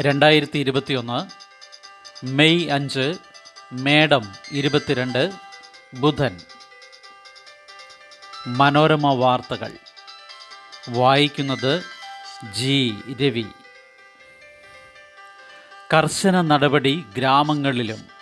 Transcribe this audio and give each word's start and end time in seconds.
രണ്ടായിരത്തി 0.00 0.58
ഇരുപത്തിയൊന്ന് 0.58 1.30
മെയ് 2.26 2.70
അഞ്ച് 2.70 3.14
മേഡം 3.72 4.32
ഇരുപത്തിരണ്ട് 4.52 5.32
ബുധൻ. 5.94 6.40
മനോരമ 8.46 9.14
വാർത്തകൾ. 9.14 9.72
വായിക്കുന്നത് 10.88 11.82
ജി. 12.52 12.94
രവി. 13.20 13.46
കർശന 15.92 16.40
നടപടി 16.40 17.04
ഗ്രാമങ്ങളിലും. 17.16 18.13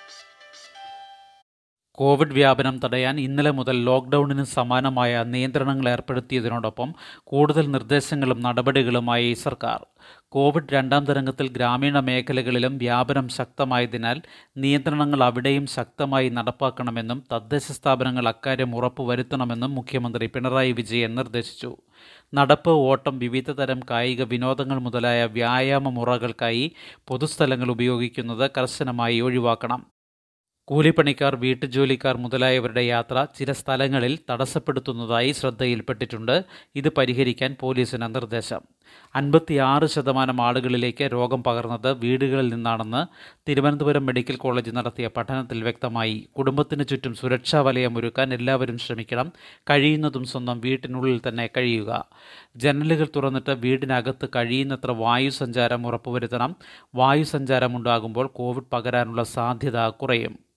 കോവിഡ് 1.94 2.32
വ്യാപനം 2.32 2.80
തടയാൻ 2.84 3.20
ഇന്നലെ 3.20 3.50
മുതൽ 3.50 3.84
ലോക്ക്ഡൌണിന് 3.84 4.44
സമാനമായ 4.44 5.24
നിയന്ത്രണങ്ങൾ 5.24 5.88
ഏർപ്പെടുത്തിയതിനോടൊപ്പം 5.88 6.94
കൂടുതൽ 7.24 7.70
നിർദ്ദേശങ്ങളും 7.70 8.40
നടപടികളുമായി 8.40 9.32
സർക്കാർ. 9.32 9.86
കോവിഡ് 10.28 10.72
രണ്ടാം 10.72 11.04
തരംഗത്തിൽ 11.04 11.48
ഗ്രാമീണ 11.48 11.98
മേഖലകളിലും 11.98 12.78
വ്യാപനം 12.78 13.28
ശക്തമായതിനാൽ 13.28 14.22
നിയന്ത്രണങ്ങൾ 14.56 15.24
അവിടെയും 15.24 15.66
ശക്തമായി 15.66 16.28
നടപ്പാക്കണമെന്നും 16.28 17.24
തദ്ദേശ 17.32 17.72
സ്ഥാപനങ്ങൾ 17.72 18.28
അക്കാര്യം 18.28 18.76
ഉറപ്പുവരുത്തണമെന്നും 18.76 19.74
മുഖ്യമന്ത്രി 19.74 20.26
പിണറായി 20.26 20.72
വിജയൻ 20.72 21.14
നിർദ്ദേശിച്ചു. 21.14 21.76
നടപ്പ് 22.34 22.70
ഓട്ടം 22.70 23.18
വിവിധ 23.18 23.50
തരം 23.50 23.80
കായിക 23.90 24.22
വിനോദങ്ങൾ 24.22 24.78
മുതലായ 24.78 25.24
വ്യായാമ 25.24 25.88
മുറകൾക്കായി 25.88 26.72
പൊതുസ്ഥലങ്ങൾ 27.08 27.70
ഉപയോഗിക്കുന്നത് 27.70 28.50
കർശനമായി 28.58 29.20
ഒഴിവാക്കണം. 29.20 30.01
കൂലിപ്പണിക്കാർ 30.64 31.36
വീട്ടുജോലിക്കാർ 31.36 32.16
മുതലായവരുടെ 32.16 32.80
യാത്ര 32.80 33.26
ചില 33.38 33.52
സ്ഥലങ്ങളിൽ 33.52 34.18
തടസ്സപ്പെടുത്തുന്നതായി 34.30 35.32
ശ്രദ്ധയിൽപ്പെട്ടിട്ടുണ്ട്. 35.32 36.44
ഇത് 36.74 36.88
പരിഹരിക്കാൻ 36.88 37.56
പോലീസിന് 37.60 38.14
നിർദ്ദേശം. 38.14 38.60
അൻപത്തിയാറ് 39.14 39.86
ശതമാനം 39.86 40.42
ആളുകളിലേക്ക് 40.42 41.04
രോഗം 41.12 41.42
പകർന്നത് 41.42 41.92
വീടുകളിൽ 41.92 42.54
നിന്നാണെന്ന് 42.54 43.06
തിരുവനന്തപുരം 43.48 44.06
മെഡിക്കൽ 44.06 44.36
കോളേജ് 44.36 44.70
നടത്തിയ 44.70 45.06
പഠനത്തിൽ 45.16 45.62
വ്യക്തമായി. 45.62 46.28
കുടുംബത്തിന് 46.38 46.84
ചുറ്റും 46.84 47.14
സുരക്ഷാ 47.14 47.60
വലയം 47.60 47.98
ഒരുക്കാൻ 47.98 48.34
എല്ലാവരും 48.34 48.78
ശ്രമിക്കണം. 48.78 49.32
കഴിയുന്നതും 49.70 50.24
സ്വന്തം 50.24 50.60
വീട്ടിനുള്ളിൽ 50.60 51.20
തന്നെ 51.28 51.50
കഴിയുക. 51.56 52.04
ജനലുകൾ 52.56 53.08
തുറന്നിട്ട് 53.16 53.50
വീടിനകത്ത് 53.50 54.28
കഴിയുന്നത്ര 54.36 54.90
വായു 54.90 55.28
സഞ്ചാരം 55.28 55.86
ഉറപ്പുവരുത്തണം. 55.86 56.56
വായു 56.94 57.22
സഞ്ചാരം 57.22 57.76
ഉണ്ടാകുമ്പോൾ 57.76 58.26
കോവിഡ് 58.26 58.70
പകരാനുള്ള 58.72 59.22
സാധ്യത 59.22 59.88
കുറയും. 59.88 60.51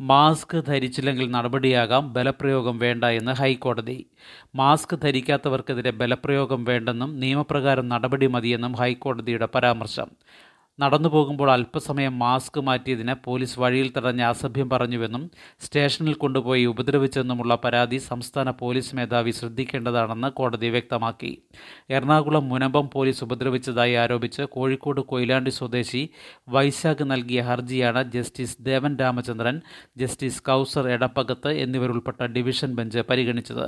മാസ്ക് 0.00 0.64
ധരിച്ചില്ലെങ്കിൽ 0.64 1.30
നടപടിയാകാം 1.30 2.12
ബലപ്രയോഗം 2.12 2.78
വേണ്ട 2.78 3.04
എന്ന് 3.04 3.32
ഹൈക്കോടതി. 3.32 4.06
മാസ്ക് 4.54 5.00
ധരിക്കാത്തവർക്കെതിരെ 5.00 5.90
ബലപ്രയോഗം 5.90 6.64
വേണ്ടെന്നും 6.64 7.20
നിയമപ്രകാരം 7.20 7.88
നടപടി 7.88 8.26
മതിയെന്നും 8.26 8.72
ഹൈക്കോടതിയുടെ 8.72 9.48
പരാമർശം. 9.54 10.10
നടന്നു 10.80 11.08
പോകുമ്പോൾ 11.08 11.50
അല്പസമയം 11.50 12.18
മാസ്ക് 12.18 12.60
മാറ്റിയതിന് 12.60 13.14
പോലീസ് 13.24 13.60
വഴിയിൽ 13.60 13.92
തടഞ്ഞ 13.96 14.22
അസഭ്യം 14.22 14.70
പറഞ്ഞുവെന്നും 14.70 15.30
സ്റ്റേഷനിൽ 15.60 16.14
കൊണ്ടുപോയി 16.14 16.64
ഉപദ്രവിച്ചെന്നുമുള്ള 16.64 17.54
പരാതി 17.64 17.96
സംസ്ഥാന 17.96 18.50
പോലീസ് 18.50 18.96
മേധാവി 18.96 19.30
ശ്രദ്ധിക്കേണ്ടതാണെന്ന് 19.30 20.28
കോടതി 20.28 20.68
വ്യക്തമാക്കി. 20.68 21.32
എറണാകുളം 21.90 22.48
മുനമ്പം 22.48 22.90
പോലീസ് 22.92 23.24
ഉപദ്രവിച്ചതായി 23.24 23.94
ആരോപിച്ച് 23.94 24.42
കോഴിക്കോട് 24.42 25.00
കൊയിലാണ്ടി 25.00 25.50
സ്വദേശി 25.50 26.02
വൈശാഖ് 26.48 27.10
നൽകിയ 27.10 27.40
ഹർജിയാണ് 27.40 28.12
ജസ്റ്റിസ് 28.12 28.56
ദേവൻ 28.60 28.96
രാമചന്ദ്രൻ 28.96 29.60
ജസ്റ്റിസ് 29.96 30.42
കൗസർ 30.42 30.88
എടപ്പകത്ത് 30.88 31.48
എന്നിവരുൾപ്പെട്ട 31.48 32.22
ഡിവിഷൻ 32.22 32.74
ബെഞ്ച് 32.74 32.98
പരിഗണിച്ചത്. 33.10 33.66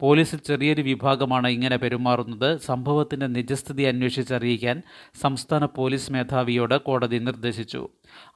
പോലീസിൽ 0.00 0.38
ചെറിയൊരു 0.38 0.82
വിഭാഗമാണ് 0.82 1.48
ഇങ്ങനെ 1.48 1.76
പെരുമാറുന്നത്. 1.76 2.56
സംഭവത്തിന്റെ 2.60 3.26
നിജസ്ഥിതി 3.26 3.82
അന്വേഷിച്ചറിയിക്കാൻ 3.82 4.82
സംസ്ഥാന 5.22 5.64
പോലീസ് 5.64 6.12
മേധാവിയോട് 6.42 6.80
കോടതി 6.80 7.18
നിർദ്ദേശിച്ചു. 7.18 7.88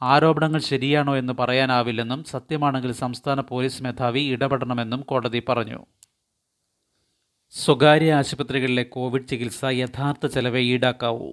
ആരോപണങ്ങൾ 0.02 0.60
ശരിയാണോ 0.60 1.16
എന്ന് 1.16 1.32
പറയാനാവില്ലെന്നും 1.32 2.24
സത്യമാണെങ്കിൽ 2.24 2.92
സംസ്ഥാന 2.92 3.40
പോലീസ് 3.40 3.83
മേധാവി 3.83 4.20
ഇടപെടണമെന്നും 4.20 5.00
കോടതി 5.00 5.42
പറഞ്ഞു. 5.48 5.86
സ്വകാര്യ 7.50 8.14
ആശുപത്രികളിലെ 8.14 8.83
കോവിഡ് 8.83 9.27
ചികിത്സ 9.27 9.64
യഥാർത്ഥ 9.64 10.27
ചെലവേ 10.27 10.61
ഈടാക്കാവൂ. 10.61 11.33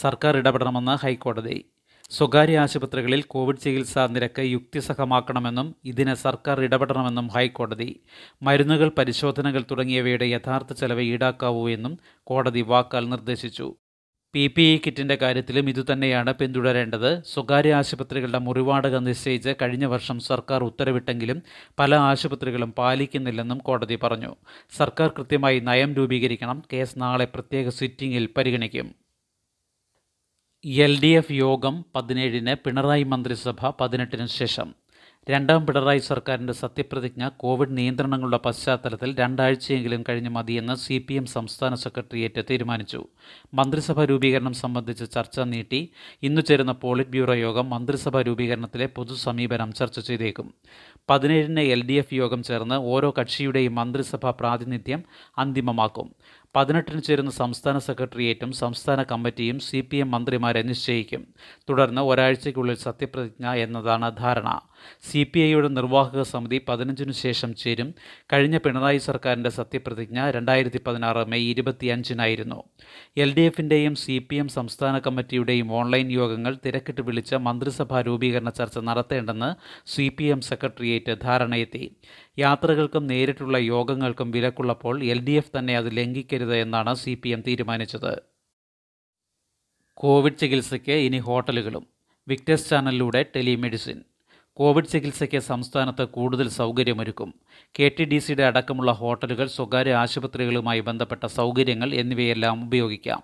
സർക്കാർ 0.00 0.36
ഇടപെടണമെന്ന് 0.36 0.92
ഹൈക്കോടതി. 0.92 1.64
സ്വകാര്യ 2.10 2.58
ആശുപത്രികളിൽ 2.58 3.22
കോവിഡ് 3.22 3.58
ചികിത്സാ 3.58 4.06
നിരക്ക് 4.06 4.42
യുക്തിസഹമാക്കണമെന്നും 4.42 5.74
ഇതിന് 5.84 6.14
സർക്കാർ 6.14 6.60
ഇടപെടണമെന്നും 6.60 7.28
ഹൈക്കോടതി. 7.28 8.02
മരുന്നുകൾ 8.42 8.92
പരിശോധനകൾ 8.98 9.64
തുടങ്ങിയവയുടെ 9.70 10.24
യഥാർത്ഥ 10.24 10.72
ചെലവ് 10.72 11.00
ഈടാക്കാവൂ 11.00 11.68
എന്നും 11.68 11.98
കോടതി 12.24 12.60
വാക്കാൽ 12.60 13.08
നിർദ്ദേശിച്ചു. 13.08 13.76
പി 14.34 14.46
പി 14.46 14.62
ഇ 14.62 14.78
കിറ്റിന്റെ 14.86 15.14
കാര്യത്തിലും 15.14 15.68
ഇതുതന്നെയാണ് 15.68 16.34
പിന്തുടരേണ്ടത്. 16.34 17.22
സ്വകാര്യ 17.24 17.74
ആശുപത്രികളുടെ 17.74 18.38
മുറിവാടക 18.38 18.96
നിശ്ചയിച്ച് 18.96 19.54
കഴിഞ്ഞ 19.62 19.84
വർഷം 19.84 20.18
സർക്കാർ 20.18 20.64
ഉത്തരവിട്ടെങ്കിലും 20.64 21.42
പല 21.78 21.94
ആശുപത്രികളും 21.94 22.72
പാലിക്കുന്നില്ലെന്നും 22.72 23.58
കോടതി 23.58 23.98
പറഞ്ഞു. 24.02 24.36
സർക്കാർ 24.78 25.08
കൃത്യമായി 25.08 25.60
നയം 25.60 25.94
രൂപീകരിക്കണം. 25.94 26.62
കേസ് 26.72 27.00
നാളെ 27.00 27.24
പ്രത്യേക 27.24 27.68
സിറ്റിംഗിൽ 27.68 28.28
പരിഗണിക്കും. 28.36 28.94
എൽ 30.64 31.00
ഡി 31.02 31.06
എഫ് 31.06 31.32
യോഗം 31.32 31.84
പതിനേഴിന് 31.96 32.56
പിണറായി 32.64 33.02
മന്ത്രിസഭ 33.02 33.70
പതിനെട്ടിന് 33.80 34.26
ശേഷം. 34.26 34.81
രണ്ടാം 35.28 35.66
പിണറായി 35.66 35.98
സർക്കാരിന്റെ 35.98 36.52
സത്യപ്രതിജ്ഞ 36.52 37.28
കോവിഡ് 37.28 37.76
നിയന്ത്രണങ്ങളുടെ 37.76 38.36
പശ്ചാത്തലത്തിൽ 38.36 39.14
രണ്ടാഴ്ചയെങ്കിലും 39.18 40.04
കഴിഞ്ഞ് 40.08 40.30
മതിയെന്ന് 40.30 40.74
സി 40.74 40.98
പി 40.98 41.14
എം 41.14 41.26
സംസ്ഥാന 41.26 41.74
സെക്രട്ടേറിയറ്റ് 41.74 42.44
തീരുമാനിച്ചു. 42.50 43.06
മന്ത്രിസഭാ 43.54 44.04
രൂപീകരണം 44.04 44.52
സംബന്ധിച്ച് 44.52 45.10
ചർച്ച 45.12 45.40
നീട്ടി 45.40 45.88
ഇന്നു 46.22 46.40
ചേരുന്ന 46.40 46.72
പോളിറ്റ് 46.72 47.10
ബ്യൂറോ 47.10 47.34
യോഗം 47.34 47.70
മന്ത്രിസഭാ 47.70 48.22
രൂപീകരണത്തിലെ 48.22 48.86
പൊതുസമീപനം 48.86 49.72
ചർച്ച 49.72 50.00
ചെയ്തേക്കും. 50.00 50.54
പതിനേഴിന് 51.10 51.60
എൽ 51.60 51.82
ഡി 51.82 51.92
എഫ് 51.92 52.14
യോഗം 52.14 52.42
ചേർന്ന് 52.42 52.74
ഓരോ 52.74 53.14
കക്ഷിയുടെയും 53.20 53.74
മന്ത്രിസഭാ 53.74 54.30
പ്രാതിനിധ്യം 54.30 55.04
അന്തിമമാക്കും. 55.38 56.14
പതിനെട്ടിന് 56.56 57.02
ചേരുന്ന 57.02 57.30
സംസ്ഥാന 57.30 57.78
സെക്രട്ടേറിയറ്റും 57.78 58.52
സംസ്ഥാന 58.52 59.02
കമ്മിറ്റിയും 59.02 59.58
സി 59.58 59.80
പി 59.80 59.96
എം 59.96 60.10
മന്ത്രിമാരെ 60.10 60.62
നിശ്ചയിക്കും. 60.62 61.26
തുടർന്ന് 61.68 62.02
ഒരാഴ്ചയ്ക്കുള്ളിൽ 62.02 62.74
സത്യപ്രതിജ്ഞ 62.74 63.46
എന്നതാണ് 63.46 64.16
ധാരണ. 64.16 64.60
സി 65.02 65.22
പി 65.22 65.40
ഐയുടെ 65.40 65.68
നിർവാഹക 65.68 66.22
സമിതി 66.22 66.60
പതിനഞ്ചിനു 66.68 67.12
ശേഷം 67.12 67.54
ചേരും. 67.54 67.94
കഴിഞ്ഞ 68.32 68.58
പിണറായി 68.58 68.98
സർക്കാരിന്റെ 68.98 69.50
സത്യപ്രതിജ്ഞ 69.50 70.30
രണ്ടായിരത്തി 70.30 70.80
പതിനാറ് 70.86 71.26
മെയ് 71.26 71.50
ഇരുപത്തിയഞ്ചിനായിരുന്നു. 71.50 72.62
എൽ 73.16 73.34
ഡി 73.34 73.40
എഫിന്റെയും 73.40 73.94
സി 73.94 74.18
പി 74.18 74.36
എം 74.36 74.48
സംസ്ഥാന 74.48 74.98
കമ്മിറ്റിയുടെയും 74.98 75.72
ഓൺലൈൻ 75.72 76.10
യോഗങ്ങൾ 76.10 76.58
തിരക്കിട്ട് 76.66 77.00
വിളിച്ച് 77.00 77.34
മന്ത്രിസഭാ 77.34 78.00
രൂപീകരണ 78.00 78.50
ചർച്ച 78.50 78.78
നടത്തേണ്ടെന്ന് 78.78 79.50
സി 79.86 80.08
പി 80.08 80.24
എം 80.24 80.40
സെക്രട്ടേറിയറ്റ് 80.40 81.16
ധാരണയെത്തി. 81.22 81.96
യാത്രകൾക്കും 82.38 83.06
നേരിട്ടുള്ള 83.06 83.56
യോഗങ്ങൾക്കും 83.58 84.30
വിലക്കുള്ളപ്പോൾ 84.30 85.04
എൽ 85.04 85.20
ഡി 85.20 85.30
എഫ് 85.30 85.58
തന്നെ 85.58 85.76
അത് 85.76 85.96
ലംഘിക്കരുത് 85.96 86.56
എന്നാണ് 86.56 86.94
സി 86.94 87.14
പി 87.14 87.28
എം 87.28 87.40
തീരുമാനിച്ചത്. 87.40 88.22
കോവിഡ് 89.94 90.36
ചികിത്സയ്ക്ക് 90.36 90.92
ഇനി 90.92 91.18
ഹോട്ടലുകളും. 91.18 91.86
വിക്ടേഴ്സ് 92.28 92.70
ചാനലിലൂടെ 92.70 93.26
ടെലിമെഡിസിൻ. 93.36 94.11
കോവിഡ് 94.54 94.84
ചികിത്സയ്ക്ക് 94.84 95.38
സംസ്ഥാനത്ത് 95.38 96.08
കൂടുതൽ 96.08 96.48
സൗകര്യമൊരുക്കും. 96.48 97.34
കെ 97.80 97.90
ടി 97.98 98.04
ഡി 98.04 98.18
സിയുടെ 98.18 98.42
അടക്കമുള്ള 98.42 98.92
ഹോട്ടലുകൾ 98.92 99.46
സ്വകാര്യ 99.46 99.94
ആശുപത്രികളുമായി 99.94 100.80
ബന്ധപ്പെട്ട 100.80 101.26
സൗകര്യങ്ങൾ 101.26 101.94
എന്നിവയെല്ലാം 101.94 102.64
ഉപയോഗിക്കാം. 102.64 103.22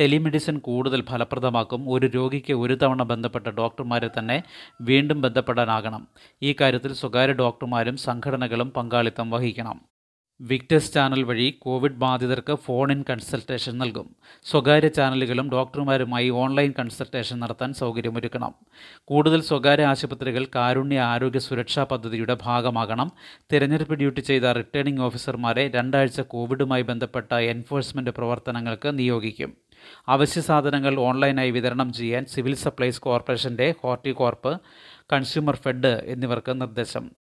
ടെലിമെഡിസിൻ 0.00 0.58
കൂടുതൽ 0.58 1.02
ഫലപ്രദമാക്കും. 1.02 1.92
ഒരു 1.92 2.06
രോഗിക്ക് 2.06 2.52
ഒരു 2.52 2.74
തവണ 2.74 3.02
ബന്ധപ്പെട്ട 3.02 3.46
ഡോക്ടർമാരെ 3.46 4.10
തന്നെ 4.18 4.42
വീണ്ടും 4.80 5.20
ബന്ധപ്പെടാനാകണം. 5.20 6.08
ഈ 6.42 6.56
കാര്യത്തിൽ 6.60 6.92
സ്വകാര്യ 6.92 7.32
ഡോക്ടർമാരും 7.32 7.96
സംഘടനകളും 7.96 8.70
പങ്കാളിത്തം 8.70 9.30
വഹിക്കണം. 9.30 9.91
വിക്ടേഴ്സ് 10.42 10.92
ചാനൽ 10.92 11.22
വഴി 11.22 11.58
കോവിഡ് 11.58 11.92
ബാധിതർക്ക് 11.92 12.54
ഫോൺ 12.54 12.92
ഇൻ 12.92 13.04
കൺസൾട്ടേഷൻ 13.10 13.78
നൽകും. 13.78 14.16
സ്വകാര്യ 14.44 14.88
ചാനലുകളും 14.88 15.50
ഡോക്ടർമാരുമായി 15.50 16.28
ഓൺലൈൻ 16.28 16.74
കൺസൾട്ടേഷൻ 16.78 17.40
നടത്താൻ 17.40 17.72
സൗകര്യമൊരുക്കണം. 17.72 18.54
കൂടുതൽ 19.04 19.40
സ്വകാര്യ 19.42 19.86
ആശുപത്രികൾ 19.86 20.46
കാരുണ്യ 20.54 21.00
ആരോഗ്യ 21.00 21.38
സുരക്ഷാ 21.38 21.84
പദ്ധതിയുടെ 21.84 22.36
ഭാഗമാകണം. 22.42 23.12
തിരഞ്ഞെടുപ്പ് 23.52 23.94
ഡ്യൂട്ടി 23.94 24.20
ചെയ്ത 24.20 24.42
റിട്ടേണിംഗ് 24.42 25.00
ഓഫീസർമാരെ 25.00 25.68
രണ്ടാഴ്ച 25.68 26.20
കോവിഡുമായി 26.20 26.82
ബന്ധപ്പെട്ട 26.82 27.34
എൻഫോഴ്സ്മെന്റ് 27.34 28.10
പ്രവർത്തനങ്ങൾക്ക് 28.10 28.98
നിയോഗിക്കും. 28.98 29.56
അവശ്യ 30.08 30.40
സാധനങ്ങൾ 30.40 31.00
ഓൺലൈനായി 31.00 31.50
വിതരണം 31.50 31.92
ചെയ്യാൻ 31.92 32.26
സിവിൽ 32.26 32.54
സപ്ലൈസ് 32.54 33.00
കോർപ്പറേഷന്റെ 33.00 33.74
ഹോർട്ടികോർപ്പ് 33.82 34.60
കൺസ്യൂമർ 35.12 35.56
ഫെഡ് 35.56 36.02
എന്നിവർക്ക് 36.06 36.60
നിർദ്ദേശം. 36.60 37.21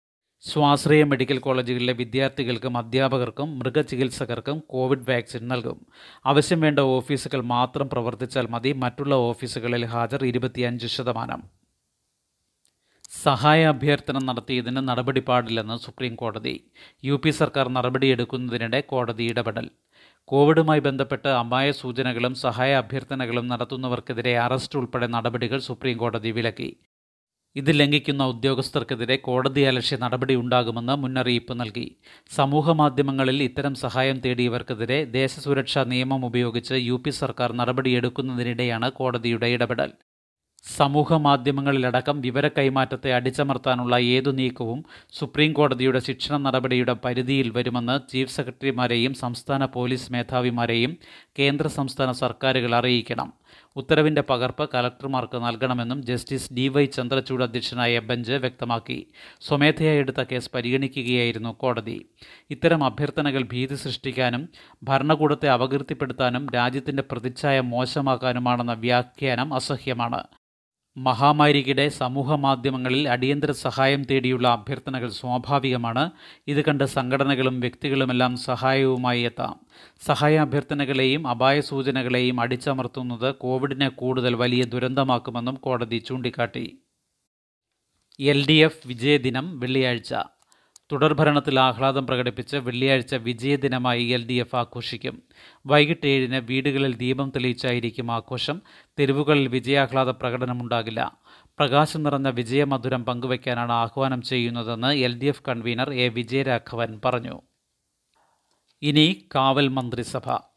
സ്വാശ്രയ 0.45 1.03
മെഡിക്കൽ 1.03 1.39
കോളേജുകളിലെ 1.39 1.93
വിദ്യാർത്ഥികൾക്കും 1.93 2.77
അധ്യാപകർക്കും 2.77 3.59
മൃഗചികിത്സകർക്കും 3.59 4.63
കോവിഡ് 4.69 5.11
വാക്സിൻ 5.11 5.47
നൽകും. 5.47 5.85
ആവശ്യം 6.25 6.61
വേണ്ട 6.61 6.79
ഓഫീസുകൾ 6.79 7.41
മാത്രം 7.41 7.89
പ്രവർത്തിച്ചാൽ 7.89 8.47
മതി. 8.47 8.73
മറ്റുള്ള 8.73 9.15
ഓഫീസുകളിൽ 9.15 9.85
ഹാജർ 9.85 10.25
ഇരുപത്തിയഞ്ച് 10.25 10.87
ശതമാനം. 10.87 11.43
സഹായ 13.23 13.65
അഭ്യർത്ഥന 13.65 14.19
നടത്തിയതിന് 14.23 14.87
നടപടി 14.89 15.19
പാടില്ലെന്ന് 15.19 15.77
സുപ്രീം 15.77 16.15
കോടതി. 16.15 16.71
യു 17.05 17.13
പി 17.13 17.29
സർക്കാർ 17.29 17.69
നടപടിയെടുക്കുന്നതിനിടെ 17.69 18.81
കോടതി 18.81 19.23
ഇടപെടൽ. 19.23 19.69
കോവിഡുമായി 20.25 20.79
ബന്ധപ്പെട്ട് 20.79 21.27
അമായ 21.27 21.71
സൂചനകളും 21.71 22.35
സഹായ 22.35 22.73
അഭ്യർത്ഥനകളും 22.75 23.47
നടത്തുന്നവർക്കെതിരെ 23.47 24.39
അറസ്റ്റ് 24.39 24.79
ഉൾപ്പെടെ 24.79 25.07
നടപടികൾ 25.07 25.59
സുപ്രീം 25.59 25.97
കോടതി 25.97 26.31
വിലക്കി. 26.31 26.75
ഇത് 27.55 27.79
ലംഘിക്കുന്ന 27.79 28.23
ഉദ്യോഗസ്ഥർക്കെതിരെ 28.23 29.15
കോടതിയലക്ഷ്യ 29.15 29.97
നടപടി 30.01 30.35
ഉണ്ടാകുമെന്ന് 30.35 30.93
മുന്നറിയിപ്പ് 30.93 31.59
നൽകി. 31.59 31.85
സമൂഹമാധ്യമങ്ങളിൽ 32.35 33.43
ഇത്തരം 33.43 33.75
സഹായം 33.75 34.17
തേടിയവർക്കെതിരെ 34.25 34.99
ദേശസുരക്ഷാ 35.17 35.83
നിയമം 35.83 36.25
ഉപയോഗിച്ച് 36.25 36.73
യു 36.73 36.95
പി 36.95 37.09
സർക്കാർ 37.09 37.51
നടപടിയെടുക്കുന്നതിനിടെയാണ് 37.53 38.89
കോടതിയുടെ 38.91 39.47
ഇടപെടൽ. 39.47 39.91
സമൂഹ 40.65 41.13
മാധ്യമങ്ങളിലടക്കം 41.17 42.21
വിവര 42.21 42.47
കൈമാറ്റത്തെ 42.47 43.13
അടിച്ചമർത്താനുള്ള 43.13 43.95
ഏതു 44.15 44.29
നീക്കവും 44.29 44.83
സുപ്രീം 45.11 45.53
കോടതിയുടെ 45.53 45.99
ശിക്ഷണ 45.99 46.37
നടപടിയുടെ 46.37 46.93
പരിധിയിൽ 46.93 47.49
വരുമെന്ന് 47.49 48.09
ചീഫ് 48.09 48.35
സെക്രട്ടറിമാരെയും 48.35 49.13
സംസ്ഥാന 49.13 49.65
പോലീസ് 49.65 50.11
മേധാവിമാരെയും 50.13 50.97
കേന്ദ്ര 51.39 51.67
സംസ്ഥാന 51.67 52.11
സർക്കാരുകൾ 52.11 52.75
അറിയിക്കണം. 52.75 53.33
ഉത്തരവിന്റെ 53.75 54.21
പകർപ്പ് 54.21 54.69
കലക്ടർമാർക്ക് 54.73 55.37
നൽകണമെന്നും 55.37 56.05
ജസ്റ്റിസ് 56.05 56.53
ഡി 56.53 56.67
വൈ 56.67 56.85
ചന്ദ്രചൂഡ് 56.85 57.43
അധ്യക്ഷനായ 57.43 57.99
ബെഞ്ച് 57.99 58.31
വ്യക്തമാക്കി. 58.31 59.07
സ്വമേധയാ 59.41 59.91
എടുത്ത 59.91 60.23
കേസ് 60.23 60.51
പരിഗണിക്കുകയായിരുന്നു 60.55 61.49
കോടതി. 61.49 62.05
ഇത്തരം 62.49 62.83
അഭ്യർത്ഥനകൾ 62.83 63.43
ഭീതി 63.43 63.75
സൃഷ്ടിക്കാനും 63.75 64.49
ഭരണകൂടത്തെ 64.83 65.49
അപകീർത്തിപ്പെടുത്താനും 65.49 66.47
രാജ്യത്തിന്റെ 66.55 67.03
പ്രതിച്ഛായ 67.11 67.59
മോശമാക്കാനുമാണെന്ന 67.59 68.73
വ്യാഖ്യാനം 68.73 69.53
അസഹ്യമാണ്. 69.53 70.23
മഹാമാരിക്കിടെ 70.97 71.89
സമൂഹ 71.89 72.35
മാധ്യമങ്ങളിൽ 72.35 73.09
അടിയന്തര 73.09 73.51
സഹായം 73.51 74.03
തേടിയുള്ള 74.03 74.47
അഭ്യർത്ഥനകൾ 74.47 75.09
സ്വാഭാവികമാണ്. 75.09 76.11
ഇത് 76.47 76.65
കണ്ട് 76.65 76.83
സംഘടനകളും 76.83 77.59
വ്യക്തികളുമെല്ലാം 77.59 78.37
സഹായവുമായി 78.37 79.21
എത്താം. 79.21 79.59
സഹായ 80.05 80.37
അഭ്യർത്ഥനകളെയും 80.37 81.27
അപായ 81.27 81.61
സൂചനകളെയും 81.61 82.41
അടിച്ചമർത്തുന്നത് 82.41 83.35
കോവിഡിനെ 83.35 83.89
കൂടുതൽ 83.89 84.35
വലിയ 84.35 84.63
ദുരന്തമാക്കുമെന്നും 84.63 85.55
കോടതി 85.55 85.97
ചൂണ്ടിക്കാട്ടി. 85.97 86.77
എൽ 88.19 88.45
ഡി 88.47 88.53
എഫ് 88.53 88.87
വിജയദിനം 88.87 89.59
വെള്ളിയാഴ്ച. 89.59 90.13
തുടർഭരണത്തിൽ 90.91 91.59
ആഹ്ലാദം 91.59 92.07
പ്രകടിപ്പിച്ച് 92.07 92.57
വെള്ളിയാഴ്ച 92.57 93.15
വിജയദിനമായി 93.15 94.03
എൽ 94.03 94.25
ഡി 94.27 94.33
എഫ് 94.33 94.55
ആഘോഷിക്കും. 94.55 95.23
വൈകിട്ട് 95.65 96.07
ഏഴിന് 96.07 96.35
വീടുകളിൽ 96.35 96.95
ദീപം 96.95 97.29
തെളിയിച്ചായിരിക്കും 97.29 98.11
ആഘോഷം. 98.11 98.61
തെരുവുകളിൽ 98.99 99.47
വിജയാഹ്ലാദ 99.47 100.09
പ്രകടനമുണ്ടാകില്ല 100.09 101.11
പ്രകാശം 101.59 102.03
നിറഞ്ഞ 102.03 102.27
വിജയമധുരം 102.29 103.05
പങ്കുവയ്ക്കാനാണ് 103.05 103.71
ആഹ്വാനം 103.71 104.21
ചെയ്യുന്നതെന്ന് 104.21 104.93
L 104.93 105.17
D 105.17 105.25
F 105.25 105.43
convener 105.47 105.93
A 105.93 106.07
Vijayaraghavan 106.09 107.01
പറഞ്ഞു. 107.05 107.41
ഇനി 108.81 109.27
കാവൽ 109.35 109.67
മന്ത്രിസഭ. 109.67 110.52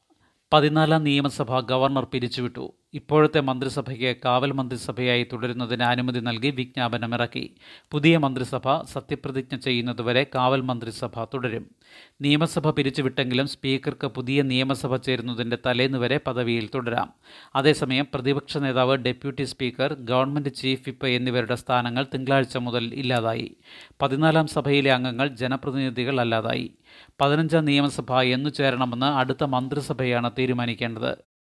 പതിനാലാം 0.52 1.04
നിയമസഭ 1.04 1.60
ഗവർണർ 1.60 2.04
പിരിച്ചുവിട്ടു. 2.04 2.72
ഇപ്പോഴത്തെ 2.94 3.40
മന്ത്രിസഭയ്ക്ക് 3.40 4.16
കാവൽ 4.25 4.52
മന്ത്രിസഭയായി 4.52 5.26
തുടരുന്നതിന് 5.32 5.82
അനുമതി 5.82 6.20
നൽകി 6.20 6.50
വിജ്ഞാപനമിറക്കി. 6.50 7.56
പുതിയ 7.90 8.19
മന്ത്രിസഭ 8.19 8.82
സത്യപ്രതിജ്ഞ 8.82 9.56
ചെയ്യുന്നതുവരെ 9.56 10.26
കാവൽ 10.34 10.60
മന്ത്രിസഭ 10.60 11.25
തുടരും. 11.25 11.64
നിയമസഭ 12.20 12.70
പിരിച്ചുവിട്ടെങ്കിലും 12.70 13.48
സ്പീക്കർക്ക് 13.48 14.06
പുതിയ 14.06 14.43
നിയമസഭ 14.43 14.96
ചേരുന്നതിന്റെ 14.96 15.58
തലേന്ന് 15.66 15.98
വരെ 15.98 16.20
പദവിയിൽ 16.26 16.70
തുടരാം. 16.75 17.12
അതേസമയം 17.56 18.06
പ്രതിപക്ഷ 18.14 18.58
നേതാവ് 18.58 18.96
deputy 18.96 19.43
speaker 19.43 19.94
government 19.94 20.54
chief 20.54 20.82
whip 20.87 21.06
എന്നിവരുടെ 21.06 21.54
സ്ഥാനങ്ങൾ 21.54 22.06
തിങ്കളാഴ്ച 22.14 22.56
മുതൽ 22.56 22.94
ഇല്ലാതായി. 22.94 23.56
പതിനാലാം 24.02 24.46
സഭയിലെ 24.46 24.93
അംഗങ്ങൾ 24.93 25.28
ജനപ്രതിനിധികൾ 25.28 26.20
അല്ലാതായി. 26.20 26.70
പതിനഞ്ചാം 27.20 27.64
നിയമസഭ 27.64 28.12
എന്നു 28.12 28.50
ചേരണമെന്ന് 28.50 29.06
അടുത്ത 29.06 29.44
മന്ത്രിസഭയാണ് 29.44 30.31
തീരുമാനിക്കേണ്ടത്. 30.38 31.35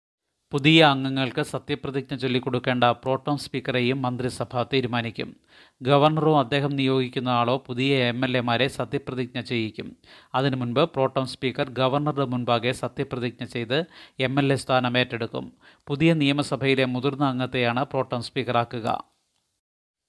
പുതിയ 0.55 0.83
അംഗങ്ങൾക്ക് 0.83 1.41
സത്യപ്രതിജ്ഞ 1.41 2.15
ചൊല്ലിക്കൊടുക്കേണ്ട 2.15 2.83
പ്രോട്ടോം 2.83 3.37
സ്പീക്കറെയും 3.37 4.01
മന്ത്രിസഭ 4.01 4.63
തീരുമാനിക്കും. 4.73 5.35
ഗവർണറോ 5.81 6.39
അദ്ദേഹം 6.39 6.69
നിയോഗിക്കുന്ന 6.69 7.29
ആളോ 7.29 7.63
പുതിയ 7.67 8.07
എം 8.07 8.25
എൽ 8.25 8.37
എമാരെ 8.37 8.67
സത്യപ്രതിജ്ഞ 8.67 9.41
ചെയ്യിക്കും. 9.41 9.97
അതിനു 10.35 10.55
മുൻപ് 10.55 10.79
പ്രോട്ടോം 10.79 11.27
സ്പീക്കർ 11.27 11.69
ഗവർണറുടെ 11.69 12.25
മുൻപാകെ 12.25 12.71
സത്യപ്രതിജ്ഞ 12.71 13.45
ചെയ്ത് 13.45 13.85
എം 14.19 14.39
എൽ 14.39 14.53
എ 14.53 14.55
സ്ഥാനം 14.55 14.97
ഏറ്റെടുക്കും. 14.97 15.53
പുതിയ 15.87 16.13
നിയമസഭയിലെ 16.13 16.85
മുതിർന്ന 16.85 17.25
അംഗത്തെയാണ് 17.25 17.85
പ്രോട്ടോം 17.85 18.23
സ്പീക്കറാക്കുക. 18.23 19.03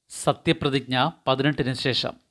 സത്യപ്രതിജ്ഞ 0.09 1.11
പതിനെട്ടിന് 1.29 1.73
ശേഷം. 1.73 2.26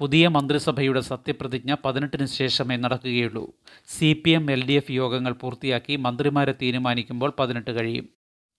പുതിയ 0.00 0.28
മന്ത്രിസഭയുടെ 0.28 1.00
സത്യപ്രതിജ്ഞ 1.00 1.74
പതിനെട്ടിന് 1.84 2.26
ശേഷമേ 2.26 2.76
നടക്കുകയുള്ളൂ. 2.76 3.52
C 3.88 4.22
P 4.26 4.30
M 4.30 4.50
L 4.50 4.66
D 4.66 4.72
F 4.72 4.92
യോഗങ്ങൾ 4.92 5.32
പൂർത്തിയാക്കി 5.32 5.96
മന്ത്രിമാരെ 5.96 6.54
തീരുമാനിക്കുമ്പോൾ 6.62 7.32
പതിനെട്ട് 7.38 7.70
കഴിയും. 7.70 8.08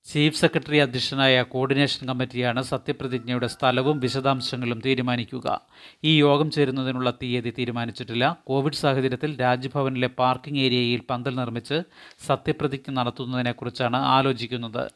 ചീഫ് 0.06 0.40
സെക്രട്ടറി 0.40 0.78
അധ്യക്ഷനായ 0.78 1.42
കോർഡിനേഷൻ 1.42 2.08
കമ്മിറ്റിയാണ് 2.08 2.62
സത്യപ്രതിജ്ഞയുടെ 2.62 3.48
സ്ഥലവും 3.48 4.00
വിശദാംശങ്ങളും 4.00 4.82
തീരുമാനിക്കുക. 4.86 5.62
ഈ 6.04 6.20
യോഗം 6.20 6.52
ചേരുന്നതിനുള്ള 6.52 7.12
തീയതി 7.12 7.54
തീരുമാനിച്ചിട്ടില്ല. 7.60 8.38
കോവിഡ് 8.48 8.74
സാഹചര്യത്തിൽ 8.74 9.42
രാജ്ഭവനിലെ 9.42 10.08
പാർക്കിംഗ് 10.08 10.60
ഏരിയയിൽ 10.60 11.02
പന്തൽ 11.10 11.36
നിർമ്മിച്ച് 11.36 11.82
സത്യപ്രതിജ്ഞ 12.28 12.94
നടത്തുന്നതിനെക്കുറിച്ചാണ് 12.94 13.96
ആലോചിക്കുന്നത്. 13.96 14.92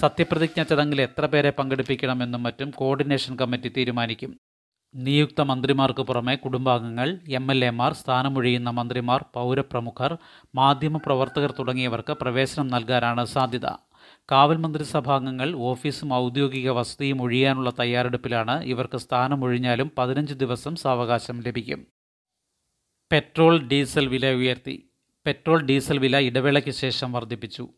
സത്യപ്രതിജ്ഞ 0.00 0.62
ചടങ്ങിൽ 0.62 1.02
എത്ര 1.02 1.26
പേരെ 1.26 1.50
പങ്കെടുപ്പിക്കണമെന്നും 1.50 2.42
മറ്റും 2.42 2.70
കോർഡിനേഷൻ 2.70 3.36
കമ്മിറ്റി 3.36 3.68
തീരുമാനിക്കും. 3.76 4.38
നിയുക്ത 4.94 5.40
മന്ത്രിമാർക്ക് 5.40 6.00
പുറമെ 6.00 6.34
കുടുംബാംഗങ്ങൾ 6.34 7.18
എം 7.28 7.50
എൽ 7.50 7.64
എമാർ 7.64 7.92
സ്ഥാനമൊഴിയുന്ന 7.92 8.70
മന്ത്രിമാർ 8.70 9.24
പൗരപ്രമുഖർ 9.34 10.18
മാധ്യമപ്രവർത്തകർ 10.54 11.54
തുടങ്ങിയവർക്ക് 11.58 12.12
പ്രവേശനം 12.12 12.68
നൽകാനാണ് 12.68 13.24
സാധ്യത. 13.24 13.66
കാവൽ 14.30 14.56
മന്ത്രിസഭാംഗങ്ങൾ 14.56 15.54
ഓഫീസും 15.54 16.14
ഔദ്യോഗിക 16.14 16.70
വസതിയും 16.70 17.22
ഒഴിയാനുള്ള 17.22 17.72
തയ്യാറെടുപ്പിലാണ് 17.78 18.62
ഇവർക്ക് 18.62 18.96
സ്ഥാനമൊഴിഞ്ഞാലും 18.96 19.90
പതിനഞ്ച് 19.98 20.34
ദിവസം 20.34 20.76
സാവകാശം 20.76 21.40
ലഭിക്കും. 21.40 21.86
പെട്രോൾ 23.12 23.58
ഡീസൽ 23.58 24.06
വില 24.08 24.32
ഉയർത്തി. 24.32 24.90
പെട്രോൾ 25.26 25.62
ഡീസൽ 25.62 25.98
വില 25.98 26.16
ഇടവേളയ്ക്ക് 26.18 26.70
ശേഷം 26.70 27.12
വർദ്ധിപ്പിച്ചു. 27.12 27.68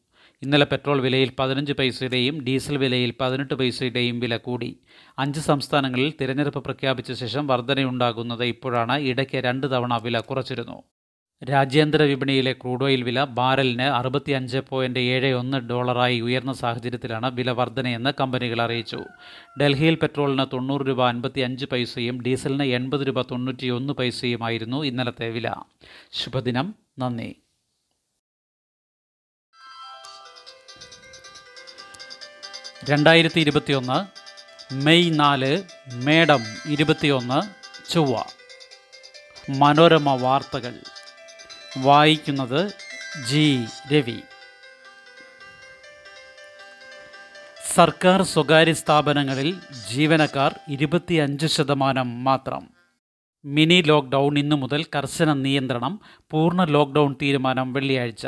ഇന്നലെ 0.42 0.64
പെട്രോൾ 0.64 1.00
വിലയിൽ 1.00 1.32
പതിനഞ്ച് 1.38 1.72
പൈസയുടെയും 1.72 2.44
ഡീസൽ 2.44 2.76
വിലയിൽ 2.76 3.14
പതിനെട്ട് 3.20 3.54
പൈസയുടെയും 3.54 4.20
വില 4.20 4.36
കൂടി. 4.36 4.76
അഞ്ച് 5.18 5.40
സംസ്ഥാനങ്ങളിൽ 5.40 6.12
തിരഞ്ഞെടുപ്പ് 6.20 6.64
പ്രഖ്യാപിച്ച 6.64 7.12
ശേഷം 7.12 7.46
വർധനയുണ്ടാകുന്നത് 7.46 8.44
ഇപ്പോഴാണ് 8.44 8.98
ഇടയ്ക്ക് 8.98 9.36
രണ്ട് 9.36 9.66
തവണ 9.72 9.96
വില 9.96 10.20
കുറച്ചിരുന്നു. 10.20 10.82
രാജ്യാന്തര 11.50 12.02
വിപണിയിലെ 12.02 12.52
ക്രൂഡ് 12.52 12.84
ഓയിൽ 12.84 13.02
വില 13.02 13.24
ബാരലിന് 13.24 13.82
അറുപത്തി 13.82 14.32
അഞ്ച് 14.32 14.58
പോയിന്റ് 14.58 14.98
ഏഴ് 14.98 15.32
ഒന്ന് 15.32 15.58
ഡോളറായി 15.58 16.20
ഉയർന്ന 16.20 16.52
സാഹചര്യത്തിലാണ് 16.52 17.34
വില 17.34 17.50
വർധനയെന്ന് 17.50 18.10
കമ്പനികൾ 18.20 18.62
അറിയിച്ചു. 18.62 19.04
ഡൽഹിയിൽ 19.60 19.94
പെട്രോളിന് 19.94 20.46
തൊണ്ണൂറ് 20.52 20.86
രൂപ 20.88 21.08
അൻപത്തി 21.08 21.40
അഞ്ച് 21.40 21.66
പൈസയും 21.66 22.22
ഡീസലിന് 22.22 22.62
എൺപത് 22.62 23.06
രൂപ 23.06 23.22
തൊണ്ണൂറ്റിയൊന്ന് 23.22 23.92
പൈസയുമായിരുന്നു 23.92 24.84
ഇന്നലത്തെ 24.84 25.28
വില. 25.28 25.52
ശുഭദിനം. 26.12 26.74
നന്ദി. 26.98 27.36
രണ്ടായിരത്തി 32.88 33.40
ഇരുപത്തിയൊന്ന് 33.40 33.98
മെയ് 34.74 35.18
നാല് 35.20 35.62
മേഡം 35.92 36.40
ഇരുപത്തിയൊന്ന് 36.66 37.40
ചൊവ്വ. 37.92 38.22
മനോരമ 39.50 40.14
വാർത്തകൾ. 40.14 40.74
വായിക്കുന്നത് 41.78 42.72
ജി. 43.28 43.64
രവി. 43.92 44.20
സർക്കാർ 47.74 48.22
സ്വകാര്യ 48.22 48.72
സ്ഥാപനങ്ങളിൽ 48.72 49.60
ജീവനക്കാർ 49.88 50.60
ഇരുപത്തിയഞ്ച് 50.68 51.46
ശതമാനം 51.46 52.24
മാത്രം. 52.24 52.70
മിനി 53.44 53.82
ലോക്ക്ഡൗൺ 53.82 54.38
ഇന്നു 54.38 54.56
മുതൽ 54.56 54.86
കർശന 54.94 55.32
നിയന്ത്രണം 55.32 56.00
പൂർണ 56.30 56.64
ലോക്ക്ഡൗൺ 56.64 57.16
തീരുമാനം 57.22 57.72
വെള്ളിയാഴ്ച. 57.72 58.26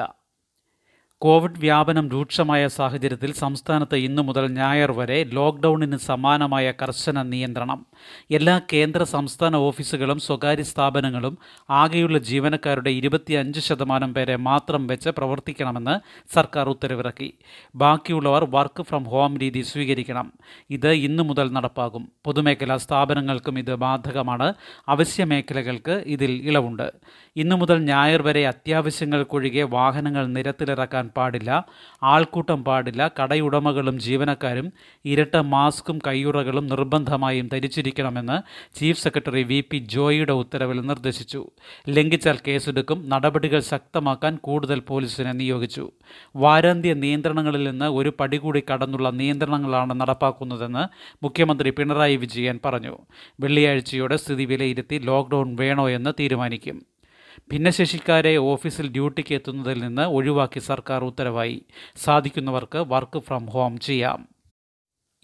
കോവിഡ് 1.23 1.59
വ്യാപനം 1.59 2.09
രൂക്ഷമായ 2.09 2.69
സാഹചര്യത്തിൽ 2.69 3.33
സംസ്ഥാനത്ത് 3.33 3.95
ഇന്നു 3.95 4.23
മുതൽ 4.23 4.47
ഞായർ 4.47 4.93
വരെ 4.93 5.25
ലോക്ക്ഡൌണിന് 5.25 5.97
സമാനമായ 5.97 6.73
കർശന 6.83 7.23
നിയന്ത്രണം. 7.23 7.87
എല്ലാ 8.31 8.61
കേന്ദ്ര 8.73 9.03
സംസ്ഥാന 9.03 9.57
ഓഫീസുകളും 9.57 10.21
സ്വകാര്യ 10.21 10.63
സ്ഥാപനങ്ങളും 10.63 11.39
ആകെയുള്ള 11.71 12.19
ജീവനക്കാരുടെ 12.19 12.91
ഇരുപത്തിയഞ്ച് 12.91 13.61
ശതമാനം 13.61 14.15
പേരെ 14.15 14.37
മാത്രം 14.37 14.87
വെച്ച് 14.87 15.11
പ്രവർത്തിക്കണമെന്ന് 15.11 16.01
സർക്കാർ 16.35 16.69
ഉത്തരവിറക്കി. 16.69 17.35
ബാക്കിയുള്ളവർ 17.75 18.47
വർക്ക് 18.51 18.83
ഫ്രം 18.83 19.05
ഹോം 19.05 19.39
രീതി 19.39 19.61
സ്വീകരിക്കണം. 19.61 20.33
ഇത് 20.71 20.91
ഇന്നു 20.91 21.23
മുതൽ 21.23 21.53
നടപ്പാകും. 21.53 22.13
പൊതുമേഖലാ 22.25 22.77
സ്ഥാപനങ്ങൾക്കും 22.77 23.59
ഇത് 23.59 23.75
ബാധകമാണ്. 23.75 24.55
അവശ്യ 24.89 25.25
മേഖലകൾക്ക് 25.25 26.03
ഇതിൽ 26.07 26.31
ഇളവുണ്ട്. 26.31 26.93
ഇന്നു 27.37 27.57
മുതൽ 27.57 27.79
ഞായർ 27.79 28.23
വരെ 28.23 28.47
അത്യാവശ്യങ്ങൾക്കൊഴികെ 28.47 29.63
വാഹനങ്ങൾ 29.63 30.27
നിരത്തിലിറക്കാൻ 30.27 31.12
പാടില്ല 31.17 31.65
ആൾക്കൂട്ടം 32.03 32.65
പാടില്ല 32.65 33.11
കടയുടമകളും 33.23 34.01
ജീവനക്കാരും 34.01 34.73
ഇരട്ട 35.05 35.37
മാസ്കും 35.37 35.99
കയ്യുറകളും 36.07 36.67
നിർബന്ധമായും 36.67 37.49
ധരിച്ചിരിക്കണമെന്ന് 37.53 38.39
ചീഫ് 38.79 39.03
സെക്രട്ടറി 39.03 39.43
വി 39.43 39.65
പി 39.71 39.79
ജോയിയുടെ 39.79 40.33
ഉത്തരവിൽ 40.33 40.81
നിർദ്ദേശിച്ചു. 40.81 41.51
ലംഘിച്ചാൽ 41.89 42.39
കേസെടുക്കും 42.49 43.09
നടപടികൾ 43.09 43.61
ശക്തമാക്കാൻ 43.61 44.37
കൂടുതൽ 44.37 44.81
പോലീസിനെ 44.81 45.33
നിയോഗിച്ചു. 45.33 45.91
വാരാന്ത്യ 46.37 46.95
നിയന്ത്രണങ്ങളിൽ 46.95 47.71
നിന്ന് 47.71 47.85
ഒരു 47.85 48.13
പടി 48.21 48.37
കൂടി 48.37 48.63
കടന്നുള്ള 48.73 49.11
നിയന്ത്രണങ്ങളാണ് 49.11 50.01
നടപ്പാക്കുന്നതെന്ന് 50.01 50.85
മുഖ്യമന്ത്രി 51.23 51.71
പിണറായി 51.71 52.17
വിജയൻ 52.17 52.59
പറഞ്ഞു. 52.65 52.99
വെള്ളിയാഴ്ചയോടെ 53.41 54.17
സ്ഥിതി 54.17 54.45
വിലയിരുത്തി 54.45 54.99
ലോക്ക്ഡൌൺ 54.99 55.57
വേണോ 55.57 55.91
എന്ന് 55.91 56.11
തീരുമാനിക്കും. 56.21 56.92
ഭിന്നശേഷിക്കാരെ 57.53 58.37
ഓഫീസിൽ 58.37 58.93
ഡ്യൂട്ടിക്ക് 58.93 59.35
എത്തുന്നതിൽ 59.35 59.83
നിന്ന് 59.83 60.03
ഒഴിവാക്കി 60.03 60.59
സർക്കാർ 60.59 61.05
ഉത്തരവായി. 61.05 61.63
സാധിക്കുന്നവർക്ക് 61.97 62.79
വർക്ക് 62.79 63.19
ഫ്രം 63.19 63.47
ഹോം 63.47 63.79
ചെയ്യാം. 63.79 64.29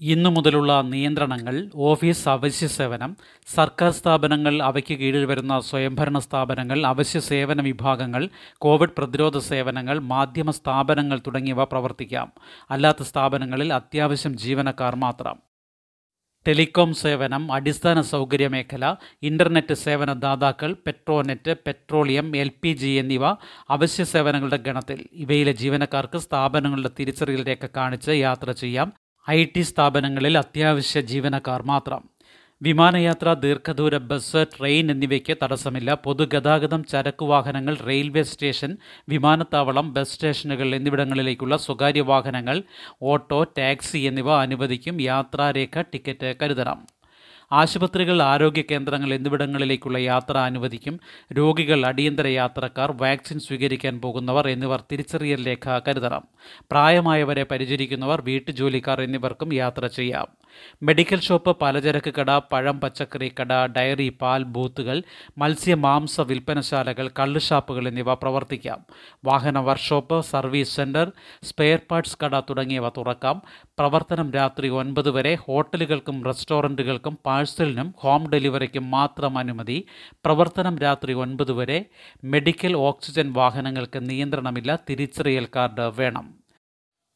ഇന്നു 0.01 0.31
മുതലുള്ള 0.31 0.81
നിയന്ത്രണങ്ങൾ 0.81 1.71
ഓഫീസ് 1.75 2.29
അവശ്യ 2.29 2.67
സേവനം 2.67 3.17
സർക്കാർ 3.55 3.91
സ്ഥാപനങ്ങൾ 3.91 4.63
അവയ്ക്ക് 4.63 4.95
കീഴിൽ 4.95 5.27
വരുന്ന 5.27 5.61
സ്വയംഭരണ 5.61 6.19
സ്ഥാപനങ്ങൾ 6.19 6.87
അവശ്യ 6.87 7.21
സേവന 7.21 7.61
വിഭാഗങ്ങൾ 7.61 8.29
കോവിഡ് 8.59 8.97
പ്രതിരോധ 8.99 9.39
സേവനങ്ങൾ 9.39 9.99
മാധ്യമ 9.99 10.51
സ്ഥാപനങ്ങൾ 10.51 11.21
തുടങ്ങിയവ 11.27 11.65
പ്രവർത്തിക്കാം. 11.65 12.33
അല്ലാത്ത 12.71 13.03
സ്ഥാപനങ്ങളിൽ 13.03 13.73
അത്യാവശ്യം 13.73 14.37
ജീവനക്കാർ 14.37 14.97
മാത്രം. 14.97 15.48
ടെലികോം 16.47 16.95
സേവനം 16.95 17.53
അടിസ്ഥാന 17.53 18.01
സൗകര്യ 18.01 18.49
മേഖല 18.49 18.85
ഇന്റർനെറ്റ് 19.23 19.75
സേവന 19.75 20.13
ദാതാക്കൾ 20.13 20.71
Petronet 20.87 21.55
petroleum 21.67 22.37
L 22.37 22.51
P 22.63 22.73
G 22.73 22.87
എന്നിവ 22.87 23.25
അവശ്യ 23.71 24.05
സേവനങ്ങളുടെ 24.05 24.57
ഗണത്തിൽ. 24.57 25.01
ഇവയിലെ 25.13 25.53
ജീവനക്കാർക്ക് 25.53 26.19
സ്ഥാപനങ്ങളുടെ 26.19 26.91
തിരിച്ചറിയൽ 26.99 27.47
രേഖ 27.47 27.67
കാണിച്ച് 27.77 28.11
യാത്ര 28.11 28.51
ചെയ്യാം. 28.53 28.89
ഐ 29.31 29.45
ടി 29.45 29.61
സ്ഥാപനങ്ങളിൽ 29.61 30.39
അത്യാവശ്യ 30.39 31.01
ജീവനക്കാർ 31.01 31.63
മാത്രം. 31.63 32.03
വിമാനയാത്ര 32.63 33.33
ദീർഘദൂര 33.33 33.97
ബസ് 33.97 34.45
ട്രെയിൻ 34.59 34.91
എന്നിവയ്ക്ക് 34.91 35.37
തടസ്സമില്ല. 35.43 35.95
പൊതുഗതാഗതം 35.95 36.85
ചരക്കു 36.85 37.25
വാഹനങ്ങൾ 37.25 37.77
റെയിൽവേ 37.77 38.23
സ്റ്റേഷൻ 38.23 38.77
വിമാനത്താവളം 39.09 39.93
ബസ് 39.93 40.15
സ്റ്റേഷനുകൾ 40.15 40.75
എന്നിവിടങ്ങളിലേക്കുള്ള 40.75 41.57
സ്വകാര്യ 41.57 42.01
വാഹനങ്ങൾ 42.01 42.63
ഓട്ടോ 43.03 43.45
ടാക്സി 43.59 43.99
എന്നിവ 43.99 44.35
അനുവദിക്കും. 44.41 45.03
യാത്രാരേഖ 45.03 45.81
ടിക്കറ്റ് 45.81 46.35
കരുതണം. 46.43 46.98
ആശുപത്രികൾ 47.53 48.23
ആരോഗ്യ 48.23 48.63
കേന്ദ്രങ്ങൾ 48.71 49.15
എന്നിവിടങ്ങളിലേക്കുള്ള 49.15 49.99
യാത്ര 49.99 50.39
അനുവദിക്കും. 50.39 51.01
രോഗികൾ 51.33 51.87
അടിയന്തര 51.87 52.27
യാത്രക്കാർ 52.27 52.93
വാക്സിൻ 52.93 53.39
സ്വീകരിക്കാൻ 53.39 54.01
പോകുന്നവർ 54.01 54.49
എന്നിവർ 54.49 54.83
തിരിച്ചറിയൽ 54.93 55.47
രേഖ 55.47 55.81
കരുതണം. 55.89 56.23
പ്രായമായവരെ 56.71 57.43
പരിചരിക്കുന്നവർ 57.43 58.21
വീട്ടുജോലിക്കാർ 58.21 59.03
എന്നിവർക്കും 59.03 59.55
യാത്ര 59.55 59.87
ചെയ്യാം. 59.87 60.27
മെഡിക്കൽ 60.83 61.21
ഷോപ്പ് 61.21 61.57
പലചരക്ക് 61.63 62.15
കട 62.15 62.31
പഴം 62.31 62.81
പച്ചക്കറി 62.81 63.33
കട 63.41 63.67
ഡയറി 63.67 64.09
പാൽ 64.23 64.43
ബൂത്തുകൾ 64.43 65.03
മത്സ്യ 65.39 65.75
മാംസ 65.75 66.21
വിൽപ്പനശാലകൾ 66.21 67.11
കള്ളുഷാപ്പുകൾ 67.19 67.89
എന്നിവ 67.89 68.15
പ്രവർത്തിക്കാം. 68.15 68.85
വാഹന 69.25 69.59
workshop 69.59 70.21
service 70.21 70.77
centre 70.77 71.13
spare 71.43 71.79
parts 71.91 72.19
കട 72.25 72.41
തുടങ്ങിയവ 72.41 72.89
തുറക്കാം. 72.89 73.43
പ്രവർത്തനം 73.79 74.33
രാത്രി 74.33 74.69
ഒൻപത് 74.69 75.11
വരെ 75.11 75.35
ഹോട്ടലുകൾക്കും 75.35 76.25
റെസ്റ്റോറന്റുകൾക്കും 76.25 77.19
പാഴ്സലിനും 77.39 77.95
ഹോം 77.99 78.31
ഡെലിവറിക്കും 78.31 78.91
മാത്രം 78.91 79.39
അനുമതി. 79.39 79.87
പ്രവർത്തനം 80.25 80.79
രാത്രി 80.79 81.13
ഒൻപത് 81.13 81.53
വരെ. 81.53 81.85
മെഡിക്കൽ 82.25 82.77
ഓക്സിജൻ 82.77 83.33
വാഹനങ്ങൾക്ക് 83.33 84.11
നിയന്ത്രണമില്ല. 84.11 84.79
തിരിച്ചറിയൽ 84.91 85.49
കാർഡ് 85.57 86.01
വേണം. 86.01 86.35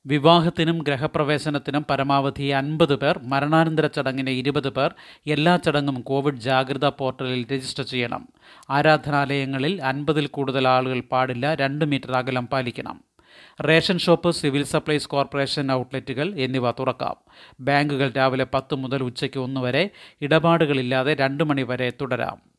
വിവാഹത്തിനും 0.07 0.79
ഗ്രഹപ്രവേശനത്തിനും 0.79 1.87
പരമാവധി 1.91 2.43
അൻപത് 2.43 2.97
പേർ. 2.97 3.21
മരണാനന്തര 3.23 3.87
ചടങ്ങിന് 3.87 4.31
ഇരുപത് 4.31 4.69
പേർ. 4.69 4.95
എല്ലാ 5.27 5.57
ചടങ്ങും 5.57 6.01
കോവിഡ് 6.01 6.37
ജാഗ്രതാ 6.37 6.89
പോർട്ടലിൽ 6.89 7.47
രജിസ്റ്റർ 7.53 7.85
ചെയ്യണം. 7.85 8.29
ആരാധനാലയങ്ങളിൽ 8.71 9.83
അൻപതിൽ 9.83 10.27
കൂടുതൽ 10.27 10.69
ആളുകൾ 10.69 11.01
പാടില്ല. 11.01 11.55
രണ്ട് 11.55 11.85
മീറ്റർ 11.85 12.13
അകലം 12.13 12.47
പാലിക്കണം. 12.47 13.12
Ration 13.61 13.99
shop 13.99 14.31
civil 14.31 14.63
supplies 14.63 15.09
corporation 15.09 15.73
ഔട്ട്ലെറ്റുകൾ 15.73 16.35
എന്നിവ 16.37 16.71
തുറക്കാം. 16.71 17.17
ബാങ്കുകൾ 17.61 18.13
രാവിലെ 18.17 18.47
പത്ത് 18.55 18.75
മുതൽ 18.75 19.03
ഉച്ചയ്ക്ക് 19.03 19.41
ഒന്ന് 19.41 19.61
വരെ 19.61 19.91
ഇടപാടുകളില്ലാതെ 20.23 21.15
രണ്ട് 21.15 21.45
മണി 21.45 21.63
വരെ 21.63 21.93
തുടരാം. 22.01 22.52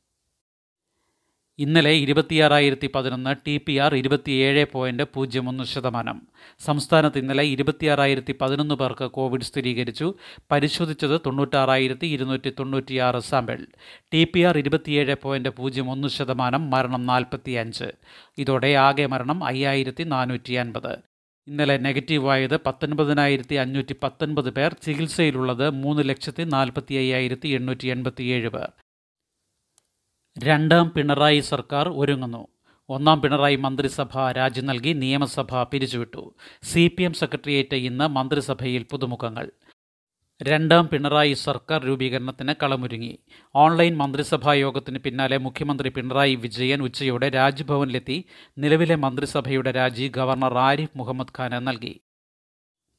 ഇന്നലെ 1.59 1.91
ഇരുപത്തിയാറായിരത്തി 1.93 2.89
പതിനൊന്ന് 2.95 3.35
ടി 3.47 3.57
പി 3.57 3.77
ആർ 3.77 3.95
ഇരുപത്തിയേഴ് 3.95 4.65
പോയിന്റ് 4.71 5.03
പൂജ്യം 5.13 5.49
ഒന്ന് 5.49 5.63
ശതമാനം. 5.63 6.21
സംസ്ഥാനത്ത് 6.59 7.19
ഇന്നലെ 7.19 7.43
ഇരുപത്തിയാറായിരത്തി 7.43 8.35
പതിനൊന്ന് 8.41 8.75
പേർക്ക് 8.75 9.03
കോവിഡ് 9.03 9.41
സ്ഥിരീകരിച്ചു. 9.41 10.13
പരിശോധിച്ചത് 10.51 11.21
തൊണ്ണൂറ്റാറായിരത്തി 11.25 12.07
ഇരുന്നൂറ്റി 12.07 12.49
തൊണ്ണൂറ്റിയാറ് 12.59 13.19
സാമ്പിൾ. 13.19 13.59
ടി 14.13 14.23
പി 14.23 14.39
ആർ 14.39 14.57
ഇരുപത്തിയേഴ് 14.57 15.15
പോയിന്റ് 15.21 15.49
പൂജ്യം 15.49 15.91
ഒന്ന് 15.91 16.07
ശതമാനം 16.07 16.69
മരണം 16.69 17.05
നാൽപ്പത്തി 17.05 17.51
അഞ്ച് 17.51 17.89
ഇതോടെ 18.37 18.73
ആകെ 18.87 19.05
മരണം 19.05 19.43
അയ്യായിരത്തി 19.43 20.03
നാനൂറ്റി 20.03 20.53
അൻപത് 20.53 20.93
ഇന്നലെ 21.47 21.77
നെഗറ്റീവായത് 21.77 22.57
പത്തൊൻപതിനായിരത്തി 22.65 23.55
അഞ്ഞൂറ്റി 23.55 23.95
പത്തൊൻപത് 24.03 24.49
പേർ 24.49 24.73
ചികിത്സയിലുള്ളത് 24.73 25.69
മൂന്ന് 25.69 26.09
ലക്ഷത്തി 26.09 26.43
നാൽപ്പത്തി 26.43 26.95
അയ്യായിരത്തി 26.95 27.47
എണ്ണൂറ്റി 27.47 27.87
എൺപത്തിയേഴ് 27.87 28.49
പേർ. 28.49 28.69
രണ്ടാം 30.37 30.93
പിണറായി 30.97 31.39
സർക്കാർ 31.39 31.89
ഒരുങ്ങുന്നു. 31.89 32.47
ഒന്നാം 32.89 33.21
പിണറായി 33.21 33.55
മന്ത്രിസഭ 33.55 34.31
രാജി 34.31 34.61
നൽകി 34.61 34.93
നിയമസഭ 34.93 35.63
പിരിച്ചുവിട്ടു. 35.63 36.33
സി 36.63 36.87
പി 36.97 37.03
എം 37.03 37.13
സെക്രട്ടേറിയറ്റ് 37.13 37.75
ഇന്ന് 37.75 38.07
മന്ത്രിസഭയിൽ 38.07 38.85
പുതുമുഖങ്ങൾ. 38.91 39.51
രണ്ടാം 40.41 40.89
പിണറായി 40.93 41.33
സർക്കാർ 41.33 41.83
രൂപീകരണത്തിന് 41.83 42.53
കളമൊരുങ്ങി. 42.63 43.19
ഓൺലൈൻ 43.55 43.97
മന്ത്രിസഭാ 43.97 44.53
യോഗത്തിന് 44.53 44.99
പിന്നാലെ 44.99 45.37
മുഖ്യമന്ത്രി 45.37 45.89
പിണറായി 45.89 46.35
വിജയൻ 46.35 46.81
ഉച്ചയോടെ 46.81 47.29
രാജ്ഭവനിലെത്തി. 47.29 48.23
നിലവിലെ 48.57 48.95
മന്ത്രിസഭയുടെ 48.95 49.71
രാജി 49.71 50.07
ഗവർണർ 50.07 50.57
ആരിഫ് 50.57 50.97
മുഹമ്മദ് 50.97 51.35
ഖാന് 51.39 51.67
നൽകി. 51.67 51.99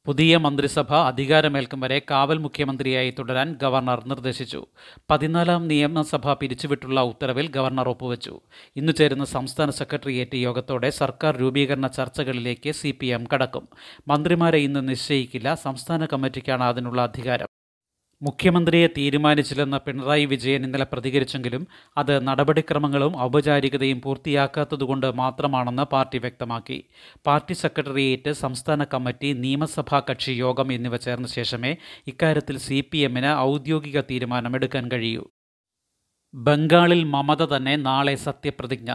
പുതിയ 0.07 0.37
മന്ത്രിസഭ 0.37 0.93
അധികാരമേൽക്കും 0.93 1.79
വരെ 1.79 2.01
കാവൽ 2.11 2.37
മുഖ്യമന്ത്രിയായി 2.37 3.11
തുടരാൻ 3.19 3.57
ഗവർണർ 3.61 4.03
നിർദ്ദേശിച്ചു. 4.07 4.65
പതിനാലാം 5.09 5.67
നിയമസഭ 5.67 6.33
പിരിച്ചുവിട്ടുള്ള 6.33 7.01
ഉത്തരവിൽ 7.01 7.47
ഗവർണർ 7.47 7.89
ഒപ്പുവെച്ചു. 7.89 8.39
ഇന്നു 8.75 8.91
ചേരുന്ന 8.91 9.25
സംസ്ഥാന 9.25 9.69
സെക്രട്ടേറിയറ്റ് 9.69 10.35
യോഗത്തോടെ 10.35 10.89
സർക്കാർ 10.89 11.37
രൂപീകരണ 11.37 11.87
ചർച്ചകളിലേക്ക് 11.87 12.71
സി 12.71 12.97
കടക്കും. 13.33 13.67
മന്ത്രിമാരെ 14.07 14.57
ഇന്ന് 14.57 14.89
നിശ്ചയിക്കില്ല. 14.89 15.55
സംസ്ഥാന 15.55 16.05
കമ്മിറ്റിക്കാണ് 16.05 16.63
അതിനുള്ള 16.63 17.01
അധികാരം. 17.01 17.54
മുഖ്യമന്ത്രിയെ 18.25 18.87
തീരുമാനിച്ചില്ലെന്ന് 18.97 19.77
പിണറായി 19.85 20.25
വിജയൻ 20.25 20.61
ഇന്നലെ 20.65 20.85
പ്രതികരിച്ചെങ്കിലും 20.93 21.67
അത് 21.97 22.13
നടപടിക്രമങ്ങളും 22.27 23.13
ഔപചാരികതയും 23.21 24.01
പൂർത്തിയാക്കാത്തതുകൊണ്ട് 24.01 25.07
മാത്രമാണെന്ന് 25.11 25.83
പാർട്ടി 25.83 26.17
വ്യക്തമാക്കി. 26.17 26.79
പാർട്ടി 27.27 27.53
സെക്രട്ടേറിയറ്റ് 27.53 28.33
സംസ്ഥാന 28.43 28.83
കമ്മിറ്റി 28.93 29.31
നിയമസഭാ 29.33 29.99
കക്ഷി 29.99 30.31
യോഗം 30.31 30.73
എന്നിവ 30.73 30.97
ചേർന്ന 30.97 31.27
ശേഷമേ 31.27 31.73
ഇക്കാര്യത്തിൽ 32.07 32.57
സി 32.57 32.79
പി 32.91 32.97
എമ്മിന് 32.97 33.33
ഔദ്യോഗിക 33.49 34.01
തീരുമാനമെടുക്കാൻ 34.11 34.91
കഴിയൂ. 34.91 35.25
ബംഗാളിൽ 36.33 37.03
മമത 37.03 37.43
തന്നെ 37.45 37.75
നാളെ 37.75 38.15
സത്യപ്രതിജ്ഞ. 38.15 38.91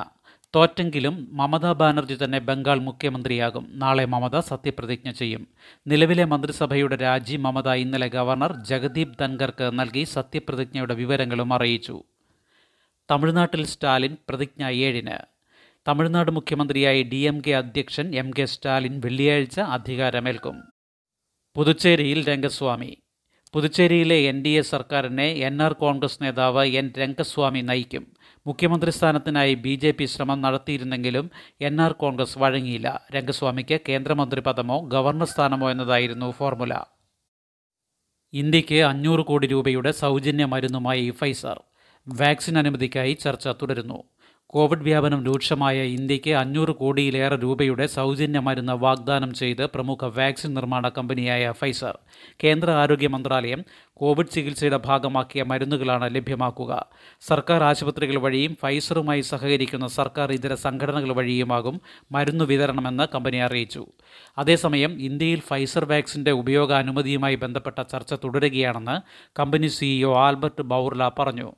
തോറ്റെങ്കിലും 0.54 1.28
മമതാ 1.33 1.73
ബാനർജി 1.73 2.19
തന്നെ 2.25 2.38
ബംഗാൾ 2.38 2.78
മുഖ്യമന്ത്രിയാകും. 2.78 3.71
നാളെ 3.73 4.04
മമത 4.04 4.38
സത്യപ്രതിജ്ഞ 4.38 5.11
ചെയ്യും. 5.11 5.49
നിലവിലെ 5.87 6.25
മന്ത്രിസഭയുടെ 6.25 6.97
രാജി 6.97 7.37
മമത 7.37 7.69
ഇന്നലെ 7.69 8.09
ഗവർണർ 8.09 8.64
ജഗദീപ് 8.64 9.19
ധൻഖർക്ക് 9.21 9.78
നൽകി 9.78 10.04
സത്യപ്രതിജ്ഞയുടെ 10.04 10.95
വിവരങ്ങളും 10.95 11.52
അറിയിച്ചു. 11.52 12.02
തമിഴ്നാട്ടിൽ 13.11 13.66
സ്റ്റാലിൻ 13.66 14.16
പ്രതിജ്ഞ 14.28 14.64
ഏഴിന്. 14.64 15.19
തമിഴ്നാട് 15.88 16.30
മുഖ്യമന്ത്രിയായി 16.30 17.02
ഡി 17.02 17.16
എം 17.16 17.42
കെ 17.47 17.50
അധ്യക്ഷൻ 17.50 18.14
എം 18.14 18.30
കെ 18.38 18.45
സ്റ്റാലിൻ 18.45 19.00
വെള്ളിയാഴ്ച 19.04 19.61
അധികാരമേൽക്കും. 19.61 20.62
പുതുച്ചേരിയിൽ 21.57 22.28
രംഗസ്വാമി. 22.28 22.97
പുതുച്ചേരിയിലെ 23.54 24.14
എൻ 24.14 24.42
ഡി 24.42 24.49
എ 24.49 24.61
സർക്കാരിനെ 24.61 25.28
എൻ 25.28 25.62
ആർ 25.62 25.73
കോൺഗ്രസ് 25.73 26.23
നേതാവ് 26.23 26.66
എൻ 26.66 26.92
രംഗസ്വാമി 26.99 27.61
നയിക്കും. 27.61 28.07
മുഖ്യമന്ത്രി 28.47 28.90
സ്ഥാനത്തിനായി 28.90 29.54
ബി 29.54 29.75
ജെ 29.75 29.90
പി 29.90 30.04
ശ്രമം 30.04 30.40
നടത്തിയിരുന്നെങ്കിലും 30.40 31.30
എൻ 31.61 31.83
ആർ 31.83 31.92
കോൺഗ്രസ് 31.92 32.38
വഴങ്ങിയില്ല. 32.38 33.07
രംഗസ്വാമിക്ക് 33.16 33.78
കേന്ദ്രമന്ത്രി 33.88 34.40
പദമോ 34.40 34.80
ഗവർണർ 34.80 35.26
സ്ഥാനമോ 35.26 35.71
എന്നതായിരുന്നു 35.71 36.30
ഫോർമുല. 36.30 36.85
ഇന്ത്യയ്ക്ക് 38.33 38.83
അഞ്ഞൂറ് 38.83 39.21
കോടി 39.21 39.47
രൂപയുടെ 39.47 39.90
സൗജന്യ 39.90 40.45
മരുന്നുമായി 40.45 41.11
ഫൈസർ. 41.11 41.61
വാക്സിൻ 42.09 42.59
അനുമതിക്കായി 42.59 43.12
ചർച്ച 43.12 43.49
തുടരുന്നു. 43.49 44.04
കോവിഡ് 44.52 44.83
വ്യാപനം 44.83 45.25
രൂക്ഷമായ 45.25 45.78
ഇന്ത്യയ്ക്ക് 45.80 46.30
അഞ്ഞൂറ് 46.30 46.69
കോടിയിലേറെ 46.69 47.37
രൂപയുടെ 47.37 47.87
സൗജന്യ 47.87 48.38
മരുന്ന് 48.38 48.73
വാഗ്ദാനം 48.73 49.35
ചെയ്ത് 49.35 49.66
പ്രമുഖ 49.66 50.04
വാക്സിൻ 50.04 50.54
നിർമ്മാണ 50.54 50.88
കമ്പനിയായ 50.88 51.52
ഫൈസർ. 51.52 51.99
കേന്ദ്ര 52.45 52.71
ആരോഗ്യ 52.71 53.09
മന്ത്രാലയം 53.09 53.61
കോവിഡ് 54.00 54.28
ചികിത്സയുടെ 54.28 54.76
ഭാഗമാക്കിയ 54.76 55.42
മരുന്നുകളാണ് 55.42 56.14
ലഭ്യമാക്കുക. 56.14 56.87
സർക്കാർ 57.21 57.62
ആശുപത്രികൾ 57.62 58.21
വഴിയും 58.21 58.57
ഫൈസറുമായി 58.62 59.21
സഹകരിക്കുന്ന 59.21 59.87
സർക്കാർ 59.87 60.33
ഇതര 60.33 60.54
സംഘടനകൾ 60.54 61.12
വഴിയുമാകും 61.12 61.80
മരുന്ന് 62.12 62.45
വിതരണമെന്ന് 62.45 63.07
കമ്പനി 63.14 63.37
അറിയിച്ചു. 63.37 63.87
അതേസമയം 64.38 65.00
ഇന്ത്യയിൽ 65.00 65.40
ഫൈസർ 65.40 65.85
വാക്സിന്റെ 65.85 66.30
ഉപയോഗാനുമതിയുമായി 66.30 67.35
ബന്ധപ്പെട്ട 67.35 67.83
ചർച്ച 67.83 68.14
തുടരുകയാണെന്ന് 68.14 68.97
കമ്പനി 69.38 69.66
സിഇഒ 69.66 70.14
ആൽബർട്ട് 70.14 70.62
ബൗർല 70.62 71.11
പറഞ്ഞു. 71.19 71.52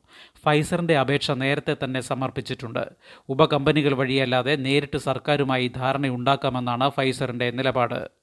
ഫൈസറിന്റെ 0.44 0.98
അപേക്ഷ 0.98 1.30
നേരത്തെ 1.30 1.76
തന്നെ 1.84 2.00
സമർപ്പിച്ചിട്ടുണ്ട്. 2.00 2.88
ഉപകമ്പനികൾ 3.28 3.94
വഴിയല്ലാതെ 3.94 4.56
നേരിട്ട് 4.56 4.98
സർക്കാരുമായി 4.98 5.68
ധാരണയുണ്ടാക്കാമെന്നാണ് 5.76 6.90
ഫൈസറിന്റെ 6.90 7.50
നിലപാട്. 7.50 8.21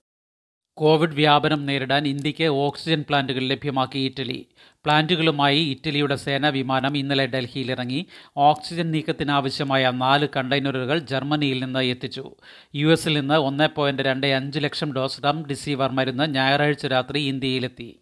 കോവിഡ് 0.79 1.13
വ്യാപനം 1.13 1.65
നേരിടാൻ 1.65 2.07
ഇന്ത്യയ്ക്ക് 2.07 2.43
ഓക്സിജൻ 2.43 3.05
പ്ലാന്റുകൾ 3.09 3.39
ലഭ്യമാക്കി 3.39 3.99
ഇറ്റലി. 3.99 4.47
പ്ലാന്റുകളുമായി 4.55 5.59
ഇറ്റലിയുടെ 5.59 6.15
സേനാ 6.15 6.49
വിമാനം 6.49 6.97
ഇന്നലെ 6.97 7.25
ഡൽഹിയിലിറങ്ങി. 7.25 8.05
ഓക്സിജൻ 8.37 8.91
നീക്കത്തിനാവശ്യമായ 8.91 9.91
നാല് 9.95 10.27
കണ്ടെയ്നറുകൾ 10.35 10.99
ജർമ്മനിയിൽ 10.99 11.63
നിന്ന് 11.63 11.79
എത്തിച്ചു. 11.79 12.35
യു 12.75 12.87
എസിൽ 12.87 13.19
നിന്ന് 13.19 13.33
ഒന്ന് 13.33 13.69
പോയിന്റ് 13.75 14.01
രണ്ട് 14.01 14.27
അഞ്ച് 14.27 14.59
ലക്ഷം 14.59 14.93
ഡോസ് 14.93 15.23
റം 15.23 15.45
ഡിസീവർ 15.45 15.91
മരുന്ന് 15.91 16.35
ഞായറാഴ്ച 16.35 16.85
രാത്രി 16.85 17.19
ഇന്ത്യയിലെത്തി. 17.19 17.99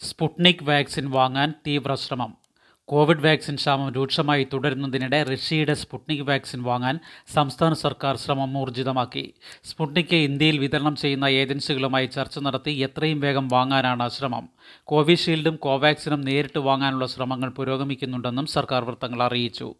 സ്പുട്നിക് 0.00 0.64
വാക്സിൻ 0.64 1.10
വാങ്ങാൻ 1.10 1.52
തീവ്ര 1.66 1.94
ശ്രമം 1.94 2.45
കോവിഡ് 2.88 3.26
വാക്സിൻ 3.26 3.54
ക്ഷാമം 3.54 3.92
രൂക്ഷമായി 3.92 4.46
തുടരുന്നതിനിടെ 4.52 5.22
റഷ്യയുടെ 5.22 5.74
സ്പുട്നിക് 5.74 6.20
വാക്സിൻ 6.20 6.62
വാങ്ങാൻ 6.62 6.98
സംസ്ഥാന 7.34 7.72
സർക്കാർ 7.72 8.16
ശ്രമം 8.16 8.58
ഊർജിതമാക്കി. 8.58 9.34
സ്പുട്നിക് 9.64 10.14
ഇന്ത്യയിൽ 10.14 10.58
വിതരണം 10.58 10.96
ചെയ്യുന്ന 10.96 11.24
ഏജൻസികളുമായി 11.24 12.06
ചർച്ച 12.06 12.38
നടത്തി 12.38 12.70
എത്രയും 12.70 13.20
വേഗം 13.20 13.48
വാങ്ങാനാണ് 13.48 14.08
ശ്രമം. 14.08 14.48
കോവിഷീൽഡും 14.84 15.56
കോവാക്സിനും 15.56 16.20
നേരിട്ട് 16.20 16.58
വാങ്ങാനുള്ള 16.58 17.06
ശ്രമങ്ങൾ 17.06 17.50
പുരോഗമിക്കുന്നുണ്ടെന്നും 17.50 18.46
സർക്കാർ 18.46 18.84
വൃത്തങ്ങൾ 18.84 19.22
അറിയിച്ചു. 19.22 19.74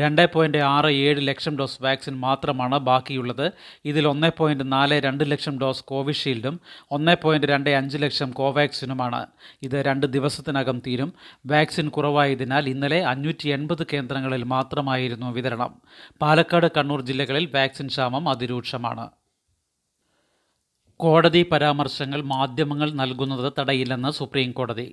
രണ്ട് 0.00 0.32
പോയിന്റ് 0.32 0.58
ആറ് 0.58 0.86
ഏഴ് 0.86 1.28
ലക്ഷം 1.28 1.58
ഡോസ് 1.58 1.82
വാക്സിൻ 1.82 2.20
മാത്രമാണ് 2.20 2.78
ബാക്കിയുള്ളത്. 2.78 3.52
ഇതിൽ 3.84 4.08
ഒന്ന് 4.08 4.30
പോയിന്റ് 4.38 4.72
നാല് 4.72 5.00
രണ്ട് 5.00 5.30
ലക്ഷം 5.30 5.60
ഡോസ് 5.60 5.84
കോവിഷീൽഡും 5.84 6.60
ഒന്ന് 6.90 7.16
പോയിന്റ് 7.22 7.46
രണ്ട് 7.46 7.70
അഞ്ച് 7.70 7.98
ലക്ഷം 7.98 8.30
കോവാക്സിനുമാണ്. 8.30 9.26
ഇത് 9.62 9.76
രണ്ട് 9.82 10.06
ദിവസത്തിനകം 10.06 10.82
തീരും. 10.86 11.12
വാക്സിൻ 11.46 11.88
കുറവായതിനാൽ 12.50 12.68
ഇന്നലെ 12.74 13.00
അഞ്ഞൂറ്റി 13.10 13.48
എൺപത് 13.56 13.82
കേന്ദ്രങ്ങളിൽ 13.92 14.42
മാത്രമായിരുന്നു 14.44 15.28
വിതരണം. 15.36 15.72
പാലക്കാട് 16.22 16.68
കണ്ണൂർ 16.76 17.00
ജില്ലകളിൽ 17.08 17.44
വാക്സിൻ 17.54 17.86
ക്ഷാമം 17.86 18.24
അതിരൂക്ഷമാണ്. 18.28 19.06
കോടതി 21.00 21.42
പരാമർശങ്ങൾ 21.52 22.20
മാധ്യമങ്ങൾ 22.34 22.88
നൽകുന്നത് 22.92 23.52
തടയില്ലെന്ന് 23.58 24.10
സുപ്രീം 24.18 24.50
കോടതി 24.52 24.88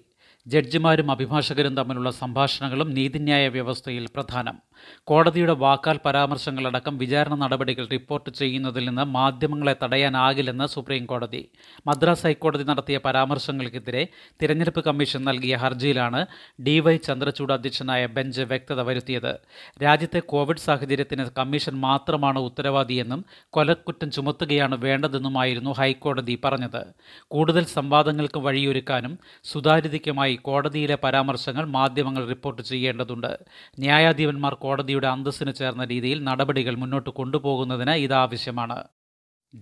ജഡ്ജിമാരും 0.47 1.09
അഭിഭാഷകരും 1.11 1.73
തമ്മിലുള്ള 1.77 2.11
സംഭാഷണങ്ങളും 2.21 2.89
നീതിന്യായ 2.97 3.47
വ്യവസ്ഥയിൽ 3.55 4.05
പ്രധാനം. 4.15 4.57
കോടതിയുടെ 5.03 5.53
വാക്കാൽ 5.53 5.99
പരാമർശങ്ങളടക്കം 6.05 6.97
വിചാരണ 6.97 7.35
നടപടികൾ 7.35 7.87
റിപ്പോർട്ട് 7.87 8.29
ചെയ്യുന്നതിൽ 8.29 8.87
നിന്ന് 8.89 9.05
മാധ്യമങ്ങളെ 9.05 9.75
തടയാനാകില്ലെന്ന് 9.83 10.67
സുപ്രീം 10.67 11.05
കോടതി. 11.05 11.49
മദ്രാസ് 11.87 12.23
ഹൈക്കോടതി 12.23 12.63
നടത്തിയ 12.63 12.99
പരാമർശങ്ങൾക്കെതിരെ 13.05 14.07
തിരഞ്ഞെടുപ്പ് 14.41 14.83
കമ്മീഷൻ 14.83 15.23
നൽകിയ 15.23 15.55
ഹർജിയിലാണ് 15.55 16.25
ഡിവൈ 16.61 16.97
ചന്ദ്രചൂഡ് 16.97 17.53
അധ്യക്ഷനായ 17.53 18.05
ബെഞ്ച് 18.05 18.41
വ്യക്തത 18.41 18.81
വരുത്തിയത്. 18.81 19.39
രാജ്യത്തെ 19.83 20.19
കോവിഡ് 20.19 20.57
സാഹചര്യത്തിന് 20.57 21.25
കമ്മീഷൻ 21.37 21.79
മാത്രമാണ് 21.79 22.39
ഉത്തരവാദിയെന്നും 22.39 23.25
കൊലക്കുറ്റം 23.49 24.11
ചുമത്തുകയാണ് 24.11 24.75
വേണ്ടതെന്നുമായിരുന്നു 24.75 25.71
ഹൈക്കോടതി 25.71 26.39
പറഞ്ഞത്. 26.45 26.85
കൂടുതൽ 27.27 27.65
സംവാദങ്ങൾക്ക് 27.65 28.39
വഴിയൊരുക്കാനും 28.39 29.19
സുതാര്യതയ്ക്കുമായി 29.43 30.35
കോടതിയിലെ 30.35 30.97
പരാമർശങ്ങൾ 31.03 31.65
മാധ്യമങ്ങൾ 31.65 32.27
റിപ്പോർട്ട് 32.27 32.61
ചെയ്യേണ്ടതുണ്ട്. 32.61 33.39
ന്യായാധിപന്മാർ 33.79 34.53
കോടതിയുടെ 34.67 35.09
അന്തസ്സിന് 35.15 35.55
ചേർന്ന 35.61 35.85
രീതിയിൽ 35.93 36.21
നടപടികൾ 36.29 36.75
മുന്നോട്ട് 36.83 37.09
കൊണ്ടുപോകുന്നതിന് 37.21 37.95
ഇതാവശ്യമാണ് 38.05 38.79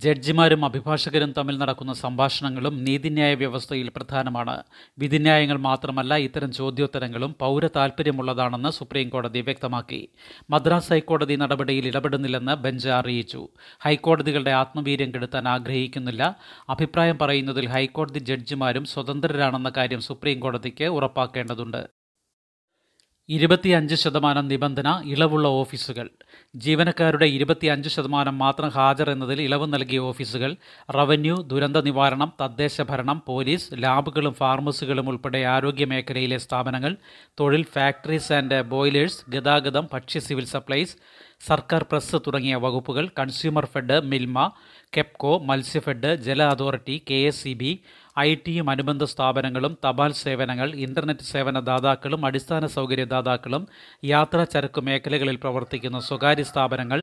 ജഡ്ജിമാരും 0.04 0.62
അഭിഭാഷകരും 0.66 1.32
തമ്മിൽ 1.38 1.56
നടക്കുന്ന 1.58 1.94
സംഭാഷണങ്ങളും 1.94 2.76
നീതിന്യായ 2.86 3.34
വ്യവസ്ഥയിൽ 3.42 3.90
പ്രധാനമാണ്. 3.96 4.56
വിധിന്യായങ്ങൾ 5.00 5.58
മാത്രമല്ല 5.68 6.14
ഇത്തരം 6.28 6.52
ചോദ്യോത്തരങ്ങളും 6.52 7.36
പൗര 7.42 7.68
താൽപ്പര്യമുള്ളതാണെന്ന് 7.76 8.72
സുപ്രീം 8.78 9.10
കോടതി 9.10 9.42
വ്യക്തമാക്കി. 9.42 10.02
മദ്രാസ് 10.50 10.92
ഹൈക്കോടതി 10.94 11.36
നടപടിയിൽ 11.36 11.88
ഇടപെടുന്നില്ലെന്ന് 11.88 12.56
ബെഞ്ച് 12.66 12.90
അറിയിച്ചു. 13.00 13.42
ഹൈക്കോടതികളുടെ 13.82 14.56
ആത്മവീര്യം 14.62 15.12
കെടുത്താൻ 15.16 15.48
ആഗ്രഹിക്കുന്നില്ല. 15.56 16.24
അഭിപ്രായം 16.70 17.20
പറയുന്നതിൽ 17.24 17.68
ഹൈക്കോടതി 17.76 18.24
ജഡ്ജിമാരും 18.32 18.86
സ്വതന്ത്രരാണെന്ന 18.86 19.72
കാര്യം 19.78 20.04
സുപ്രീം 20.10 20.40
കോടതിക്ക് 20.40 20.90
ഉറപ്പാക്കേണ്ടതുണ്ട്. 21.00 21.84
ഇരുപത്തിയഞ്ച് 23.30 23.96
ശതമാനം 23.96 24.46
നിബന്ധന 24.48 25.02
ഇളവുള്ള 25.06 25.48
ഓഫീസുകൾ. 25.60 26.08
ജീവനക്കാരുടെ 26.56 27.26
ഇരുപത്തിയഞ്ച് 27.26 27.90
ശതമാനം 27.90 28.38
മാത്രം 28.38 28.70
ഹാജർ 28.70 29.10
എന്നതിൽ 29.10 29.42
ഇളവ് 29.42 29.74
നൽകിയ 29.74 30.00
ഓഫീസുകൾ 30.00 30.52
റവന്യൂ 30.90 31.36
ദുരന്ത 31.44 31.78
നിവാരണം 31.78 32.34
തദ്ദേശ 32.42 32.82
ഭരണം 32.82 33.24
പോലീസ് 33.28 33.68
ലാബുകളും 33.84 34.34
ഫാർമസികളും 34.34 35.10
ഉൾപ്പെടെ 35.10 35.42
ആരോഗ്യ 35.46 35.86
മേഖലയിലെ 35.86 36.38
സ്ഥാപനങ്ങൾ 36.38 36.94
തൊഴിൽ 37.40 37.66
ഫാക്ടറീസ് 37.74 38.34
ആൻഡ് 38.34 38.62
ബോയിലേഴ്സ് 38.66 39.24
ഗതാഗതം 39.30 39.88
ഭക്ഷ്യ 39.94 40.20
സിവിൽ 40.20 40.46
സപ്ലൈസ് 40.46 40.96
സർക്കാർ 41.48 41.84
പ്രസ് 41.84 42.18
തുടങ്ങിയ 42.28 42.56
വകുപ്പുകൾ 42.56 43.10
കൺസ്യൂമർ 43.20 43.66
ഫെഡ് 43.66 44.00
മിൽമ 44.04 44.38
കെപ്കോ 44.94 45.40
മത്സ്യഫെഡ് 45.46 46.16
ജല 46.18 46.44
authority 46.44 47.04
K 47.10 47.16
S 47.26 47.42
C 47.44 47.54
B 47.54 47.72
I 48.18 48.36
ടിയും 48.36 48.70
അനുബന്ധ 48.70 49.04
സ്ഥാപനങ്ങളും 49.04 49.74
തപാൽ 49.86 50.12
സേവനങ്ങൾ 50.20 50.70
ഇന്റർനെറ്റ് 50.86 51.26
സേവന 51.32 51.60
ദാതാക്കളും 51.60 52.22
അടിസ്ഥാന 52.26 52.66
സൗകര്യ 52.66 53.06
ദാതാക്കളും 53.06 53.64
യാത്രാ 54.06 54.44
ചരക്ക് 54.44 54.82
മേഖലകളിൽ 54.82 55.38
പ്രവർത്തിക്കുന്ന 55.44 56.00
സ്വകാര്യ 56.00 56.44
സ്ഥാപനങ്ങൾ 56.44 57.00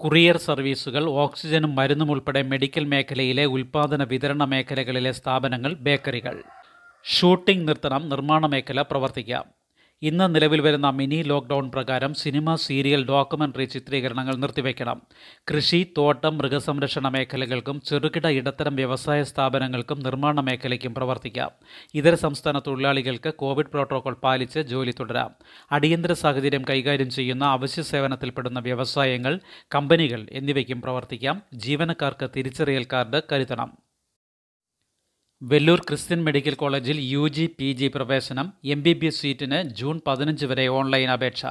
കുറിയർ 0.00 0.36
സർവീസുകൾ 0.36 1.04
ഓക്സിജനും 1.24 1.72
മരുന്നും 1.78 2.10
ഉൾപ്പെടെ 2.10 2.42
മെഡിക്കൽ 2.42 2.84
മേഖലയിലെ 2.92 3.44
ഉൽപ്പാദന 3.46 4.02
വിതരണ 4.02 4.44
മേഖലകളിലെ 4.44 5.12
സ്ഥാപനങ്ങൾ 5.12 5.74
ബേക്കറികൾ. 5.88 6.36
ഷൂട്ടിംഗ് 7.04 7.68
നിർത്തണം 7.68 8.08
നിർമ്മാണ 8.08 8.46
മേഖല 8.46 8.82
പ്രവർത്തിക്കാം. 8.82 9.44
ഇന്ന് 10.02 10.34
നിലവിൽ 10.34 10.60
വരുന്ന 10.60 10.90
മിനി 10.90 11.22
ലോക്ക്ഡൗൺ 11.22 11.70
പ്രകാരം 11.70 12.14
സിനിമ 12.14 12.54
സീരിയൽ 12.54 13.06
ഡോക്യുമെന്ററി 13.08 13.64
ചിത്രീകരണങ്ങൾ 13.64 14.36
നിർത്തിവെക്കണം 14.36 15.02
കൃഷി 15.50 15.94
തോട്ടം 15.98 16.38
മൃഗസംരക്ഷണ 16.38 17.08
മേഖലകൾക്കും 17.08 17.80
ചെറുകിട 17.80 18.26
ഇടത്തരം 18.26 18.76
വ്യവസായ 18.76 19.22
സ്ഥാപനങ്ങൾക്കും 19.22 20.00
നിർമ്മാണ 20.00 20.40
മേഖലയ്ക്കും 20.40 20.94
പ്രവർത്തിക്കാം. 20.94 21.50
ഇതര 21.94 22.14
സംസ്ഥാന 22.14 22.58
തൊഴിലാളികൾക്ക് 22.58 23.34
കോവിഡ് 23.34 23.66
പ്രോട്ടോകോൾ 23.66 24.14
പാലിച്ച് 24.14 24.60
ജോലി 24.60 24.94
തുടരാം. 25.00 25.30
അടിയന്തര 25.72 26.12
സാഹചര്യം 26.12 26.62
കൈകാര്യം 26.70 27.10
ചെയ്യുന്ന 27.10 27.44
അവശ്യ 27.44 27.82
സേവനത്തിൽപ്പെടുന്ന 27.82 28.60
വ്യവസായങ്ങൾ 28.60 29.40
കമ്പനികൾ 29.74 30.26
എന്നിവയ്ക്കും 30.32 30.82
പ്രവർത്തിക്കാം. 30.82 31.42
ജീവനക്കാർക്ക് 31.54 32.30
തിരിച്ചറിയൽ 32.36 32.86
കാർഡ് 32.92 33.22
കരുതണം. 33.32 33.91
വെല്ലൂർ 35.44 35.80
ക്രിസ്ത്യൻ 35.80 36.24
മെഡിക്കൽ 36.24 36.54
കോളേജിൽ 36.54 37.00
യു 37.00 37.28
ജി 37.28 37.50
പി 37.58 37.72
ജി 37.72 37.86
പ്രവേശനം 37.94 38.52
എം 38.64 38.82
ബി 38.82 38.92
ബി 38.92 39.06
എസ് 39.06 39.20
സീറ്റിന് 39.20 39.62
ജൂൺ 39.62 40.00
പതിനഞ്ച് 40.06 40.46
വരെ 40.46 40.66
ഓൺലൈൻ 40.66 41.10
അപേക്ഷ. 41.10 41.46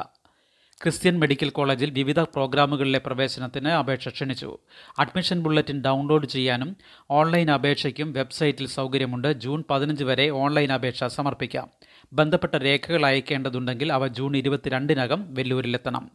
ക്രിസ്ത്യൻ 0.84 1.19
മെഡിക്കൽ 1.19 1.49
കോളേജിൽ 1.49 1.89
വിവിധ 1.89 2.19
പ്രോഗ്രാമുകളിലെ 2.19 2.99
പ്രവേശനത്തിന് 2.99 3.67
അപേക്ഷ 3.67 4.08
ക്ഷണിച്ചു. 4.08 4.58
അഡ്മിഷൻ 4.99 5.39
ബുള്ളറ്റിൻ 5.39 5.82
ഡൗൺലോഡ് 5.82 6.25
ചെയ്യാനും 6.25 6.77
ഓൺലൈൻ 7.12 7.51
അപേക്ഷയ്ക്കും 7.51 8.13
വെബ്സൈറ്റിൽ 8.13 8.67
സൗകര്യമുണ്ട്. 8.67 9.34
ജൂൺ 9.34 9.63
പതിനഞ്ച് 9.69 10.04
വരെ 10.04 10.30
ഓൺലൈൻ 10.30 10.73
അപേക്ഷ 10.73 11.04
സമർപ്പിക്കാം. 11.04 11.69
ബന്ധപ്പെട്ട 12.13 12.56
രേഖകൾ 12.56 13.06
അയക്കേണ്ടതുണ്ടെങ്കിൽ 13.06 13.93
അവ 13.93 14.08
ജൂൺ 14.08 14.38
ഇരുപത്തിരണ്ടിനകം 14.38 15.34
വെല്ലൂരിലെത്തണം. 15.34 16.12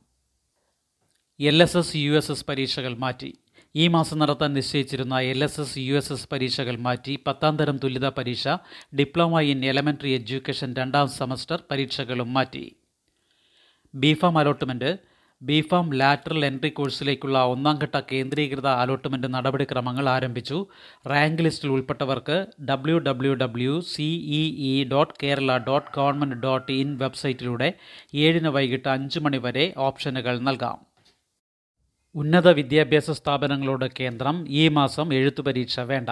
L 1.41 1.62
S 1.62 1.77
S 1.77 1.97
U 1.97 2.12
S 2.12 2.31
S 2.31 2.47
പരീക്ഷകൾ 2.47 2.95
മാറ്റി. 2.97 3.39
ഈ 3.81 3.89
മാസം 3.95 4.19
നടത്താൻ 4.19 4.51
നിശ്ചയിച്ചിരുന്ന 4.55 5.17
L 5.31 5.45
S 5.45 5.61
S 5.61 5.79
U 5.79 5.95
S 5.97 6.12
S 6.12 6.29
പരീക്ഷകൾ 6.33 6.77
മാറ്റി 6.87 7.15
പത്താം 7.27 7.57
തരം 7.57 7.77
തുല്യതാ 7.83 8.11
പരീക്ഷ 8.19 8.45
ഡിപ്ലോമ 8.99 9.41
ഇൻ 9.53 9.65
എലമെന്ററി 9.71 10.11
എഡ്യൂക്കേഷൻ 10.19 10.71
രണ്ടാം 10.79 11.09
സെമസ്റ്റർ 11.17 11.59
പരീക്ഷകളും 11.71 12.33
മാറ്റി. 12.37 12.62
B Pharm 13.95 14.39
allotment 14.39 14.91
B Pharm 15.43 15.87
lateral 16.01 16.45
entry 16.45 16.71
കോഴ്സിലേക്കുള്ള 16.71 17.39
ഒന്നാം 17.45 17.77
ഘട്ട 17.83 17.97
കേന്ദ്രീകൃത 18.12 18.69
അലോട്ട്മെന്റ് 18.83 19.35
നടപടിക്രമങ്ങൾ 19.35 20.09
ആരംഭിച്ചു. 20.17 20.59
റാങ്ക് 21.12 21.45
ലിസ്റ്റിൽ 21.45 21.71
ഉൾപ്പെട്ടവർക്ക് 21.77 22.39
W 22.71 22.99
W 22.99 23.35
W 23.45 23.77
CEE 23.93 24.75
dot 24.95 25.15
Kerala 25.23 25.59
dot 25.69 25.91
government 25.97 26.43
dot 26.47 26.73
in 26.81 26.99
വെബ്സൈറ്റിലൂടെ 27.05 27.71
ഏഴിന് 28.27 28.53
വൈകിട്ട് 28.59 28.89
അഞ്ച് 28.97 29.21
മണി 29.27 29.41
വരെ 29.49 29.67
ഓപ്ഷനുകൾ 29.89 30.37
നൽകാം. 30.51 30.96
ഉന്നത 32.17 32.49
വിദ്യാഭ്യാസ 32.49 33.11
സ്ഥാപനങ്ങളോട് 33.11 33.85
കേന്ദ്രം 34.01 34.45
ഈ 34.49 34.69
മാസം 34.69 35.15
എഴുത്തു 35.15 35.43
പരീക്ഷ 35.43 35.81
വേണ്ട. 35.81 36.09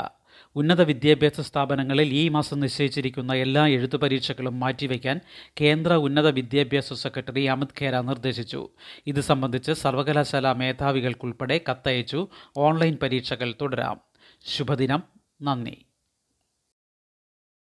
ഉന്നത 0.57 0.83
വിദ്യാഭ്യാസ 0.83 1.41
സ്ഥാപനങ്ങളിൽ 1.41 2.07
ഈ 2.07 2.29
മാസം 2.29 2.61
നിശ്ചയിച്ചിരിക്കുന്ന 2.61 3.35
എല്ലാ 3.35 3.67
എഴുത്തു 3.67 3.97
പരീക്ഷകളും 3.97 4.61
മാറ്റിവെക്കാൻ 4.61 5.21
കേന്ദ്ര 5.61 5.95
ഉന്നത 5.95 6.29
വിദ്യാഭ്യാസ 6.29 6.93
സെക്രട്ടറി 6.93 7.45
അമിത് 7.45 7.69
ഖേര 7.83 8.01
നിർദ്ദേശിച്ചു. 8.01 8.69
ഇത് 9.07 9.21
സംബന്ധിച്ച് 9.21 9.73
സർവകലാശാല 9.73 10.53
മേധാവികൾക്കുൾപ്പെടെ 10.53 11.61
കത്തയച്ചു. 11.71 12.29
ഓൺലൈൻ 12.57 12.97
പരീക്ഷകൾ 13.03 13.55
തുടരാം. 13.61 14.01
ശുഭദിനം. 14.45 15.03
നന്ദി. 15.43 15.84